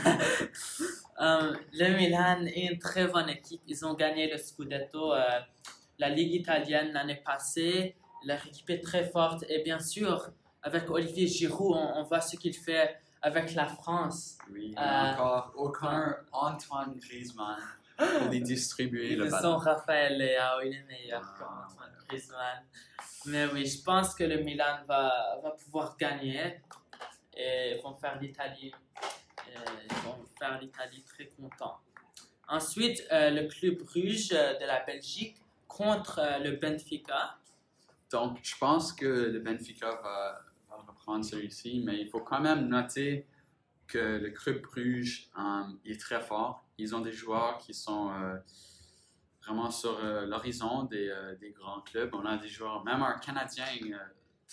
Le 1.74 1.98
Milan 1.98 2.46
est 2.46 2.72
une 2.72 2.80
très 2.80 3.08
bonne 3.08 3.28
équipe. 3.30 3.62
Ils 3.68 3.86
ont 3.86 3.94
gagné 3.94 4.32
le 4.32 4.38
Scudetto, 4.38 5.14
la 6.00 6.10
Ligue 6.10 6.34
italienne 6.34 6.94
l'année 6.94 7.22
passée. 7.26 7.96
Leur 8.26 8.46
équipe 8.46 8.70
est 8.70 8.82
très 8.82 9.06
forte. 9.10 9.44
Et 9.50 9.64
bien 9.64 9.80
sûr, 9.80 10.30
avec 10.64 10.90
Olivier 10.90 11.28
Giroud, 11.28 11.76
on, 11.76 12.00
on 12.00 12.04
voit 12.04 12.22
ce 12.22 12.36
qu'il 12.36 12.54
fait 12.56 12.98
avec 13.22 13.54
la 13.56 13.68
France. 13.68 14.38
Oui, 14.52 14.74
Euh, 14.78 15.12
encore 15.12 15.52
aucun 15.56 16.16
Antoine 16.32 16.98
Griezmann 17.00 17.58
pour 17.98 18.30
les 18.30 18.40
distribuer 18.40 19.16
le 19.16 19.26
Ils 19.26 19.32
sont 19.32 19.58
Raphaël 19.58 20.18
Leao, 20.18 20.62
il 20.66 20.74
est 20.74 20.84
meilleur 20.88 21.22
Ah, 21.24 21.38
que 21.38 21.44
Antoine 21.74 21.96
Griezmann. 22.08 22.64
Mais 23.26 23.46
oui, 23.54 23.66
je 23.68 23.84
pense 23.84 24.16
que 24.16 24.24
le 24.24 24.38
Milan 24.44 24.80
va, 24.88 25.40
va 25.44 25.52
pouvoir 25.52 25.96
gagner 25.98 26.60
et 27.36 27.76
ils 27.76 27.82
vont 27.82 27.94
faire 27.94 28.20
l'Italie. 28.20 28.74
Ils 29.48 29.96
vont 30.04 30.26
faire 30.40 30.60
l'Italie 30.60 31.04
très 31.04 31.28
content. 31.28 31.78
Ensuite, 32.48 33.06
euh, 33.12 33.30
le 33.30 33.48
club 33.48 33.78
Bruges 33.84 34.32
euh, 34.34 34.58
de 34.60 34.66
la 34.66 34.80
Belgique 34.84 35.36
contre 35.68 36.20
euh, 36.20 36.40
le 36.40 36.52
Benfica. 36.58 37.38
Donc, 38.12 38.40
je 38.44 38.58
pense 38.58 38.94
que 38.94 39.06
le 39.06 39.40
Benfica 39.40 39.90
va, 39.90 40.42
va 40.70 40.76
reprendre 40.88 41.24
celui-ci, 41.24 41.82
mais 41.86 42.02
il 42.02 42.10
faut 42.10 42.20
quand 42.22 42.42
même 42.42 42.68
noter 42.68 43.26
que 43.88 43.98
le 43.98 44.30
club 44.32 44.62
Bruges 44.62 45.30
euh, 45.38 45.64
est 45.86 46.00
très 46.00 46.22
fort. 46.22 46.66
Ils 46.78 46.96
ont 46.96 47.02
des 47.02 47.12
joueurs 47.12 47.58
qui 47.58 47.74
sont 47.74 48.12
euh, 48.12 48.38
vraiment 49.44 49.70
sur 49.70 50.00
euh, 50.00 50.26
l'horizon 50.26 50.84
des, 50.84 51.10
euh, 51.10 51.36
des 51.36 51.52
grands 51.52 51.82
clubs. 51.82 52.10
On 52.14 52.26
a 52.26 52.38
des 52.38 52.48
joueurs, 52.48 52.84
même 52.84 53.02
un 53.04 53.18
Canadien, 53.20 53.66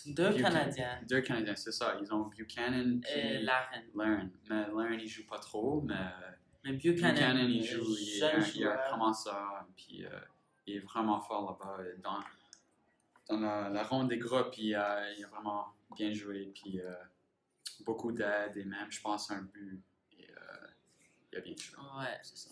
Deux. 0.07 0.33
Canadiens 0.35 1.01
deux 1.09 1.21
Canadiens, 1.21 1.57
c'est 1.57 1.73
ça. 1.73 1.97
Ils 2.01 2.13
ont 2.13 2.27
Buchanan 2.27 3.01
et 3.15 3.39
Laren. 3.39 3.85
Lairn. 3.97 4.31
Mais 4.49 4.67
Lairn, 4.67 5.01
il 5.01 5.09
joue 5.09 5.27
pas 5.27 5.39
trop, 5.39 5.83
mais 5.83 5.95
Mais 6.65 6.73
Buchanan, 6.73 7.15
Buchanan, 7.15 7.51
il 7.51 7.65
joue, 7.65 7.85
il 7.99 8.19
est, 8.19 8.23
un, 8.23 8.39
il 8.39 8.63
est 8.63 8.67
un 8.67 8.73
joueur. 8.75 8.91
commenceur, 8.91 9.67
puis 9.77 10.05
il 10.67 10.77
est 10.77 10.81
vraiment 10.81 11.21
fort 11.21 11.59
là-bas. 11.59 11.83
Dans, 12.03 12.21
dans 13.29 13.41
la, 13.41 13.69
la 13.69 13.83
ronde 13.83 14.09
des 14.09 14.19
groupes, 14.19 14.57
il 14.59 14.67
il 14.69 14.75
a 14.75 15.29
vraiment 15.31 15.67
bien 15.95 16.13
joué, 16.13 16.51
puis 16.55 16.81
euh, 16.81 16.93
beaucoup 17.85 18.13
d'aide, 18.13 18.57
et 18.57 18.65
même, 18.65 18.91
je 18.91 19.01
pense, 19.01 19.31
un 19.31 19.43
but. 19.43 19.83
Et, 20.19 20.29
euh, 20.31 20.67
il 21.33 21.39
a 21.39 21.41
bien 21.41 21.55
joué. 21.57 21.77
Ouais, 21.99 22.19
c'est 22.23 22.37
ça. 22.37 22.51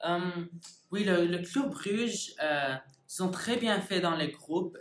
Hum, 0.00 0.48
oui, 0.92 1.04
le, 1.04 1.38
club 1.38 1.70
Bruges, 1.70 2.34
euh, 2.40 2.74
ils 3.10 3.22
ont 3.22 3.30
très 3.30 3.56
bien 3.56 3.80
fait 3.80 4.00
dans 4.00 4.14
les 4.14 4.30
groupes. 4.30 4.78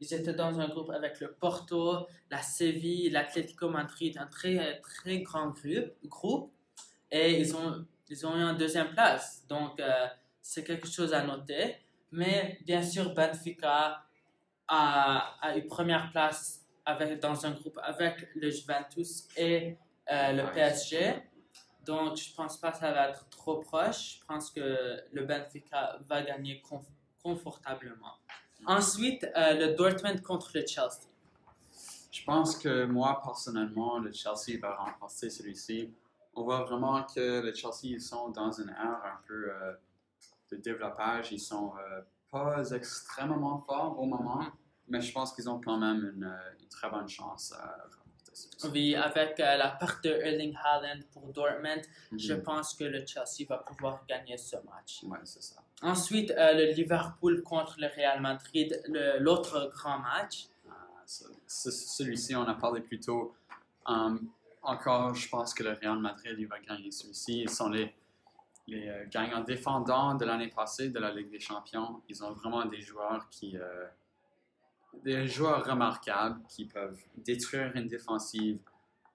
Ils 0.00 0.12
étaient 0.12 0.34
dans 0.34 0.60
un 0.60 0.68
groupe 0.68 0.90
avec 0.90 1.18
le 1.20 1.32
Porto, 1.32 2.06
la 2.30 2.42
Séville, 2.42 3.08
l'Atlético 3.08 3.70
Madrid, 3.70 4.18
un 4.18 4.26
très, 4.26 4.80
très 4.80 5.20
grand 5.20 5.54
groupe. 6.04 6.52
Et 7.10 7.40
ils 7.40 7.56
ont, 7.56 7.86
ils 8.10 8.26
ont 8.26 8.36
eu 8.36 8.42
en 8.42 8.52
deuxième 8.52 8.90
place. 8.90 9.46
Donc, 9.48 9.80
c'est 10.42 10.62
quelque 10.62 10.88
chose 10.88 11.14
à 11.14 11.24
noter. 11.24 11.76
Mais 12.12 12.58
bien 12.66 12.82
sûr, 12.82 13.14
Benfica 13.14 14.04
a, 14.70 15.34
a 15.42 15.56
eu 15.58 15.66
première 15.66 16.10
place 16.12 16.64
avec, 16.86 17.20
dans 17.20 17.44
un 17.44 17.50
groupe 17.50 17.78
avec 17.82 18.28
le 18.34 18.50
Juventus 18.50 19.28
et 19.36 19.76
euh, 20.10 20.32
le. 20.32 20.52
PSG. 20.52 21.22
Donc, 21.84 22.16
je 22.16 22.34
pense 22.34 22.56
pas 22.58 22.70
que 22.72 22.78
ça 22.78 22.92
va 22.92 23.08
être 23.08 23.28
trop 23.30 23.58
proche. 23.58 24.20
Je 24.20 24.24
pense 24.26 24.50
que 24.50 25.02
le 25.12 25.24
Benfica 25.24 25.98
va 26.08 26.22
gagner 26.22 26.62
conf- 26.68 26.86
confortablement. 27.22 28.14
Ensuite, 28.66 29.24
euh, 29.36 29.54
le 29.54 29.74
Dortmund 29.74 30.20
contre 30.22 30.50
le 30.54 30.64
Chelsea. 30.66 31.08
Je 32.12 32.24
pense 32.24 32.56
que 32.56 32.84
moi, 32.84 33.20
personnellement, 33.24 33.98
le 33.98 34.12
Chelsea 34.12 34.58
va 34.60 34.76
remporter 34.76 35.30
celui-ci. 35.30 35.90
On 36.34 36.44
voit 36.44 36.62
vraiment 36.64 37.02
que 37.04 37.40
le 37.40 37.52
Chelsea, 37.54 37.84
ils 37.96 38.00
sont 38.00 38.28
dans 38.28 38.52
une 38.52 38.68
ère 38.68 39.02
un 39.04 39.20
peu 39.26 39.50
euh, 39.50 39.72
de 40.52 40.56
développage. 40.56 41.32
Ils 41.32 41.40
sont 41.40 41.72
euh, 41.76 42.02
pas 42.30 42.70
extrêmement 42.72 43.58
forts 43.66 43.98
au 43.98 44.04
moment, 44.04 44.44
mais 44.90 45.00
je 45.00 45.12
pense 45.12 45.32
qu'ils 45.32 45.48
ont 45.48 45.60
quand 45.60 45.78
même 45.78 46.12
une, 46.16 46.24
euh, 46.24 46.60
une 46.60 46.68
très 46.68 46.90
bonne 46.90 47.08
chance 47.08 47.52
à 47.52 47.64
remporter 47.84 48.34
celui-ci. 48.34 48.68
Oui, 48.72 48.94
avec 48.94 49.40
euh, 49.40 49.56
la 49.56 49.68
perte 49.70 50.04
de 50.04 50.10
Erling 50.10 50.54
Haaland 50.62 51.00
pour 51.12 51.32
Dortmund, 51.32 51.82
je 52.16 52.34
Mhm. 52.34 52.42
pense 52.42 52.74
que 52.74 52.84
le 52.84 53.04
Chelsea 53.06 53.46
va 53.48 53.58
pouvoir 53.58 54.04
gagner 54.06 54.36
ce 54.36 54.56
match. 54.56 55.02
Ouais, 55.04 55.18
c'est 55.24 55.42
ça. 55.42 55.62
Ensuite, 55.82 56.30
euh, 56.32 56.52
le 56.52 56.72
Liverpool 56.72 57.42
contre 57.42 57.76
le 57.78 57.86
Real 57.86 58.20
Madrid, 58.20 58.80
l'autre 59.20 59.70
grand 59.74 59.98
match. 59.98 60.46
Ah, 60.68 60.72
ce- 61.06 61.24
ce- 61.46 61.70
Celui-ci, 61.70 62.34
on 62.36 62.46
a 62.46 62.54
parlé 62.54 62.80
plus 62.82 63.00
tôt. 63.00 63.34
Um, 63.86 64.30
encore, 64.62 65.14
je 65.14 65.26
pense 65.28 65.54
que 65.54 65.62
le 65.62 65.72
Real 65.72 65.98
Madrid 65.98 66.36
il 66.38 66.46
va 66.46 66.58
gagner 66.60 66.90
celui-ci. 66.90 67.40
Ils 67.42 67.48
sont 67.50 67.70
les, 67.70 67.94
les 68.66 69.06
gagnants 69.10 69.40
défendants 69.42 70.14
de 70.14 70.24
l'année 70.26 70.48
passée 70.48 70.90
de 70.90 70.98
la 70.98 71.10
Ligue 71.10 71.30
des 71.30 71.40
Champions. 71.40 72.02
Ils 72.08 72.22
ont 72.22 72.32
vraiment 72.32 72.64
des 72.66 72.80
joueurs 72.82 73.26
qui. 73.30 73.56
euh, 73.56 73.86
des 75.04 75.26
joueurs 75.28 75.64
remarquables 75.64 76.40
qui 76.48 76.66
peuvent 76.66 77.00
détruire 77.16 77.72
une 77.74 77.88
défensive 77.88 78.58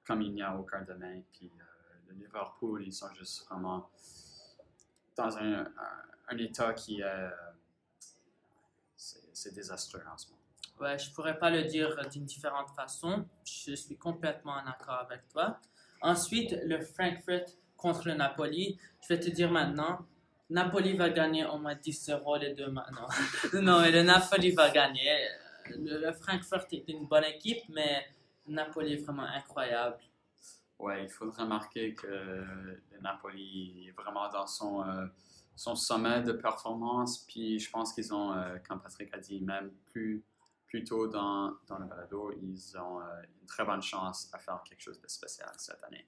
comme 0.06 0.22
il 0.22 0.34
n'y 0.34 0.42
a 0.42 0.56
aucun 0.56 0.82
demain. 0.84 1.22
Puis 1.34 1.52
euh, 1.60 1.64
le 2.08 2.16
Liverpool, 2.16 2.84
ils 2.86 2.94
sont 2.94 3.12
juste 3.14 3.46
vraiment 3.48 3.90
dans 5.16 5.38
un, 5.38 5.66
état 6.38 6.74
qui 6.74 7.02
est. 7.02 7.04
euh, 7.04 7.30
c'est 8.98 9.20
c'est 9.34 9.54
désastreux 9.54 10.02
en 10.12 10.18
ce 10.18 10.28
moment. 10.30 10.42
Ouais, 10.80 11.00
je 11.00 11.12
pourrais 11.14 11.38
pas 11.40 11.50
le 11.50 11.64
dire 11.64 11.96
d'une 12.10 12.26
différente 12.26 12.70
façon. 12.76 13.26
Je 13.46 13.76
suis 13.76 13.98
complètement 13.98 14.54
en 14.54 14.68
accord 14.68 15.00
avec 15.10 15.28
toi. 15.30 15.60
Ensuite, 16.02 16.56
le 16.64 16.82
Frankfurt 16.82 17.46
contre 17.78 18.08
le 18.08 18.16
Napoli. 18.16 18.78
Je 19.02 19.14
vais 19.14 19.20
te 19.20 19.30
dire 19.30 19.52
maintenant, 19.52 20.06
Napoli 20.50 20.96
va 20.98 21.10
gagner 21.10 21.46
au 21.46 21.58
moins 21.58 21.76
10-0 21.76 22.40
les 22.40 22.54
deux 22.54 22.70
ma- 22.70 22.88
Non, 22.92 23.08
non 23.62 23.82
mais 23.82 23.92
le 23.92 24.04
Napoli 24.04 24.52
va 24.52 24.70
gagner. 24.70 25.28
Le, 25.70 26.12
Frankfurt 26.14 26.68
est 26.72 26.88
une 26.90 27.08
bonne 27.08 27.24
équipe, 27.26 27.64
mais 27.70 28.06
Napoli 28.48 28.94
est 28.94 29.04
vraiment 29.04 29.24
incroyable. 29.24 29.98
Ouais, 30.78 31.04
il 31.04 31.10
faudrait 31.10 31.44
remarquer 31.44 31.96
que 31.96 32.08
le 32.08 33.02
Napoli 33.02 33.88
est 33.88 33.92
vraiment 33.92 34.30
dans 34.30 34.46
son, 34.46 34.84
euh, 34.84 35.06
son 35.56 35.76
sommet 35.76 36.22
de 36.22 36.34
performance. 36.34 37.20
Puis 37.26 37.60
je 37.60 37.70
pense 37.70 37.94
qu'ils 37.94 38.14
ont, 38.14 38.34
euh, 38.34 38.58
comme 38.68 38.82
Patrick 38.82 39.14
a 39.14 39.20
dit, 39.20 39.42
même 39.42 39.72
plus, 39.86 40.24
plus 40.68 40.84
tôt 40.84 41.08
dans, 41.08 41.54
dans 41.68 41.80
le 41.80 41.86
balado, 41.86 42.34
ils 42.42 42.78
ont 42.78 43.00
euh, 43.00 43.22
une 43.42 43.48
très 43.48 43.64
bonne 43.64 43.82
chance 43.82 44.30
à 44.34 44.38
faire 44.38 44.62
quelque 44.68 44.82
chose 44.82 45.00
de 45.00 45.08
spécial 45.08 45.52
cette 45.58 45.84
année. 45.84 46.08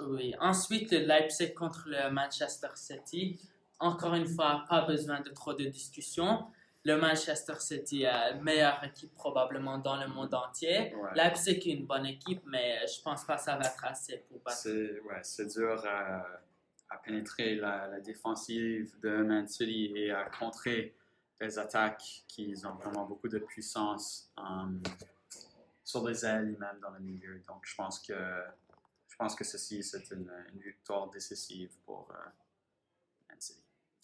Oui. 0.00 0.34
Ensuite, 0.40 0.90
le 0.92 1.00
Leipzig 1.00 1.54
contre 1.54 1.84
le 1.86 2.10
Manchester 2.10 2.68
City. 2.76 3.38
encore 3.78 4.14
une 4.14 4.28
fois, 4.28 4.64
pas 4.68 4.86
besoin 4.86 5.20
de 5.20 5.30
trop 5.30 5.54
de 5.54 5.64
discussions. 5.64 6.46
Le 6.84 6.96
Manchester 6.96 7.54
City 7.60 8.02
est 8.02 8.10
la 8.10 8.34
meilleure 8.34 8.82
équipe 8.82 9.14
probablement 9.14 9.78
dans 9.78 9.96
le 9.96 10.08
monde 10.08 10.34
entier. 10.34 10.94
Ouais. 10.96 11.10
Leipzig 11.14 11.58
est 11.68 11.74
une 11.74 11.86
bonne 11.86 12.06
équipe, 12.06 12.42
mais 12.46 12.84
je 12.86 13.00
pense 13.02 13.24
pas 13.24 13.36
que 13.36 13.42
ça 13.42 13.56
va 13.56 13.66
être 13.66 13.84
assez 13.84 14.18
pour 14.28 14.40
battre. 14.40 14.56
C'est 14.58 15.00
ouais, 15.00 15.46
dur 15.46 15.84
à, 15.86 16.26
à 16.90 16.96
pénétrer 16.98 17.54
la, 17.54 17.86
la 17.86 18.00
défensive 18.00 18.98
de 19.00 19.22
Man 19.22 19.46
City 19.46 19.92
et 19.94 20.10
à 20.10 20.24
contrer 20.24 20.96
les 21.40 21.58
attaques 21.58 22.24
qui 22.26 22.54
ont 22.64 22.74
vraiment 22.74 23.04
beaucoup 23.04 23.28
de 23.28 23.38
puissance 23.38 24.32
um, 24.36 24.82
sur 25.84 26.06
les 26.08 26.24
ailes 26.24 26.54
et 26.54 26.58
même 26.58 26.78
dans 26.80 26.90
le 26.90 27.00
milieu. 27.00 27.40
Donc 27.46 27.64
je 27.64 27.74
pense 27.76 28.00
que 28.00 28.14
je 29.08 29.16
pense 29.16 29.36
que 29.36 29.44
ceci 29.44 29.82
c'est 29.82 30.10
une, 30.10 30.30
une 30.52 30.60
victoire 30.60 31.10
décisive 31.10 31.70
pour 31.84 32.08
euh. 32.10 32.14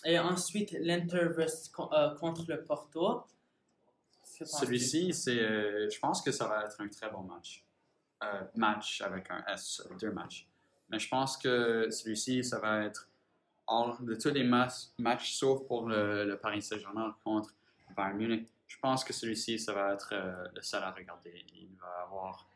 Et 0.05 0.19
ensuite, 0.19 0.73
l'Inter 0.73 1.29
euh, 1.39 2.15
contre 2.17 2.45
le 2.49 2.63
Porto. 2.63 3.25
Celui-ci, 4.23 5.11
euh, 5.29 5.89
je 5.91 5.99
pense 5.99 6.23
que 6.23 6.31
ça 6.31 6.47
va 6.47 6.65
être 6.65 6.81
un 6.81 6.89
très 6.89 7.11
bon 7.11 7.23
match. 7.23 7.65
Euh, 8.23 8.43
match 8.55 9.01
avec 9.01 9.31
un 9.31 9.45
S, 9.47 9.83
deux 10.01 10.13
matchs. 10.13 10.49
Mais 10.89 10.99
je 10.99 11.09
pense 11.09 11.37
que 11.37 11.91
celui-ci, 11.91 12.43
ça 12.45 12.59
va 12.59 12.85
être 12.85 13.09
hors 13.67 14.01
de 14.01 14.15
tous 14.15 14.31
les 14.31 14.45
mas- 14.45 14.93
matchs, 14.99 15.35
sauf 15.35 15.67
pour 15.67 15.89
le, 15.89 16.37
Paris 16.41 16.63
Saint-Germain 16.63 17.17
contre 17.23 17.55
Bayern 17.97 18.17
Munich. 18.17 18.49
Je 18.67 18.79
pense 18.79 19.05
que 19.05 19.13
celui-ci, 19.13 19.59
ça 19.59 19.73
va 19.73 19.95
être 19.95 20.11
euh, 20.13 20.49
le 20.55 20.63
seul 20.63 20.83
à 20.83 20.91
regarder. 20.91 21.45
Il 21.55 21.77
va 21.81 22.03
avoir 22.05 22.49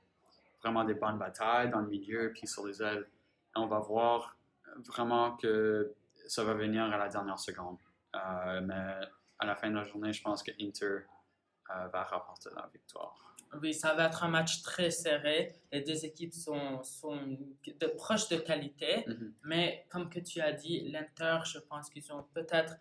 vraiment 0.60 0.84
des 0.84 0.94
bonnes 0.94 1.18
batailles 1.18 1.70
dans 1.70 1.80
le 1.80 1.88
milieu, 1.88 2.32
puis 2.32 2.46
sur 2.46 2.66
les 2.66 2.82
ailes. 2.82 3.06
Et 3.54 3.58
on 3.58 3.66
va 3.66 3.78
voir 3.78 4.36
vraiment 4.76 5.36
que 5.36 5.92
ça 6.26 6.44
va 6.44 6.54
venir 6.54 6.84
à 6.84 6.96
la 6.96 7.08
dernière 7.08 7.38
seconde. 7.38 7.78
Euh, 8.14 8.60
mais 8.60 9.06
à 9.38 9.46
la 9.46 9.54
fin 9.56 9.70
de 9.70 9.76
la 9.76 9.84
journée, 9.84 10.12
je 10.12 10.22
pense 10.22 10.42
que 10.42 10.50
Inter 10.60 10.86
euh, 11.70 11.88
va 11.88 12.04
rapporter 12.04 12.50
la 12.54 12.68
victoire. 12.72 13.34
Oui, 13.60 13.74
ça 13.74 13.94
va 13.94 14.06
être 14.06 14.24
un 14.24 14.28
match 14.28 14.62
très 14.62 14.90
serré. 14.90 15.54
Les 15.70 15.82
deux 15.82 16.04
équipes 16.04 16.32
sont, 16.32 16.82
sont 16.82 17.16
de, 17.66 17.86
proches 17.86 18.28
de 18.28 18.36
qualité. 18.36 19.04
Mhm. 19.06 19.34
Mais 19.44 19.86
comme 19.90 20.08
que 20.08 20.20
tu 20.20 20.40
as 20.40 20.52
dit, 20.52 20.88
l'Inter, 20.90 21.40
je 21.44 21.58
pense 21.58 21.90
qu'ils 21.90 22.10
ont 22.12 22.24
peut-être 22.34 22.76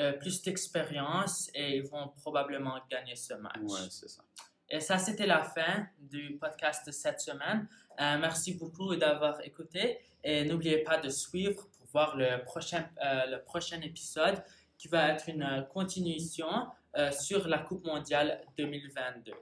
euh, 0.00 0.12
plus 0.12 0.42
d'expérience 0.42 1.50
et 1.54 1.76
ils 1.76 1.86
vont 1.86 2.08
probablement 2.08 2.80
gagner 2.90 3.16
ce 3.16 3.34
match. 3.34 3.58
Ouais, 3.62 3.88
c'est 3.90 4.08
ça. 4.08 4.22
Et 4.70 4.80
ça, 4.80 4.98
c'était 4.98 5.26
la 5.26 5.42
fin 5.42 5.86
du 5.98 6.36
podcast 6.38 6.86
de 6.86 6.92
cette 6.92 7.20
semaine. 7.20 7.68
Euh, 8.00 8.18
merci 8.18 8.54
beaucoup 8.54 8.94
d'avoir 8.96 9.40
écouté 9.44 9.98
et 10.22 10.44
n'oubliez 10.44 10.82
pas 10.84 10.98
de 10.98 11.08
suivre 11.08 11.66
voir 11.92 12.16
le 12.16 12.44
prochain, 12.44 12.88
euh, 13.04 13.26
le 13.26 13.42
prochain 13.42 13.80
épisode 13.80 14.42
qui 14.76 14.88
va 14.88 15.08
être 15.08 15.28
une 15.28 15.42
euh, 15.42 15.62
continuation 15.62 16.68
euh, 16.96 17.10
sur 17.10 17.48
la 17.48 17.58
Coupe 17.58 17.84
mondiale 17.84 18.40
2022. 18.56 19.32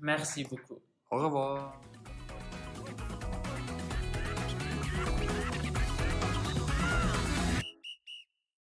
Merci 0.00 0.44
beaucoup. 0.44 0.80
Au 1.10 1.22
revoir. 1.22 1.80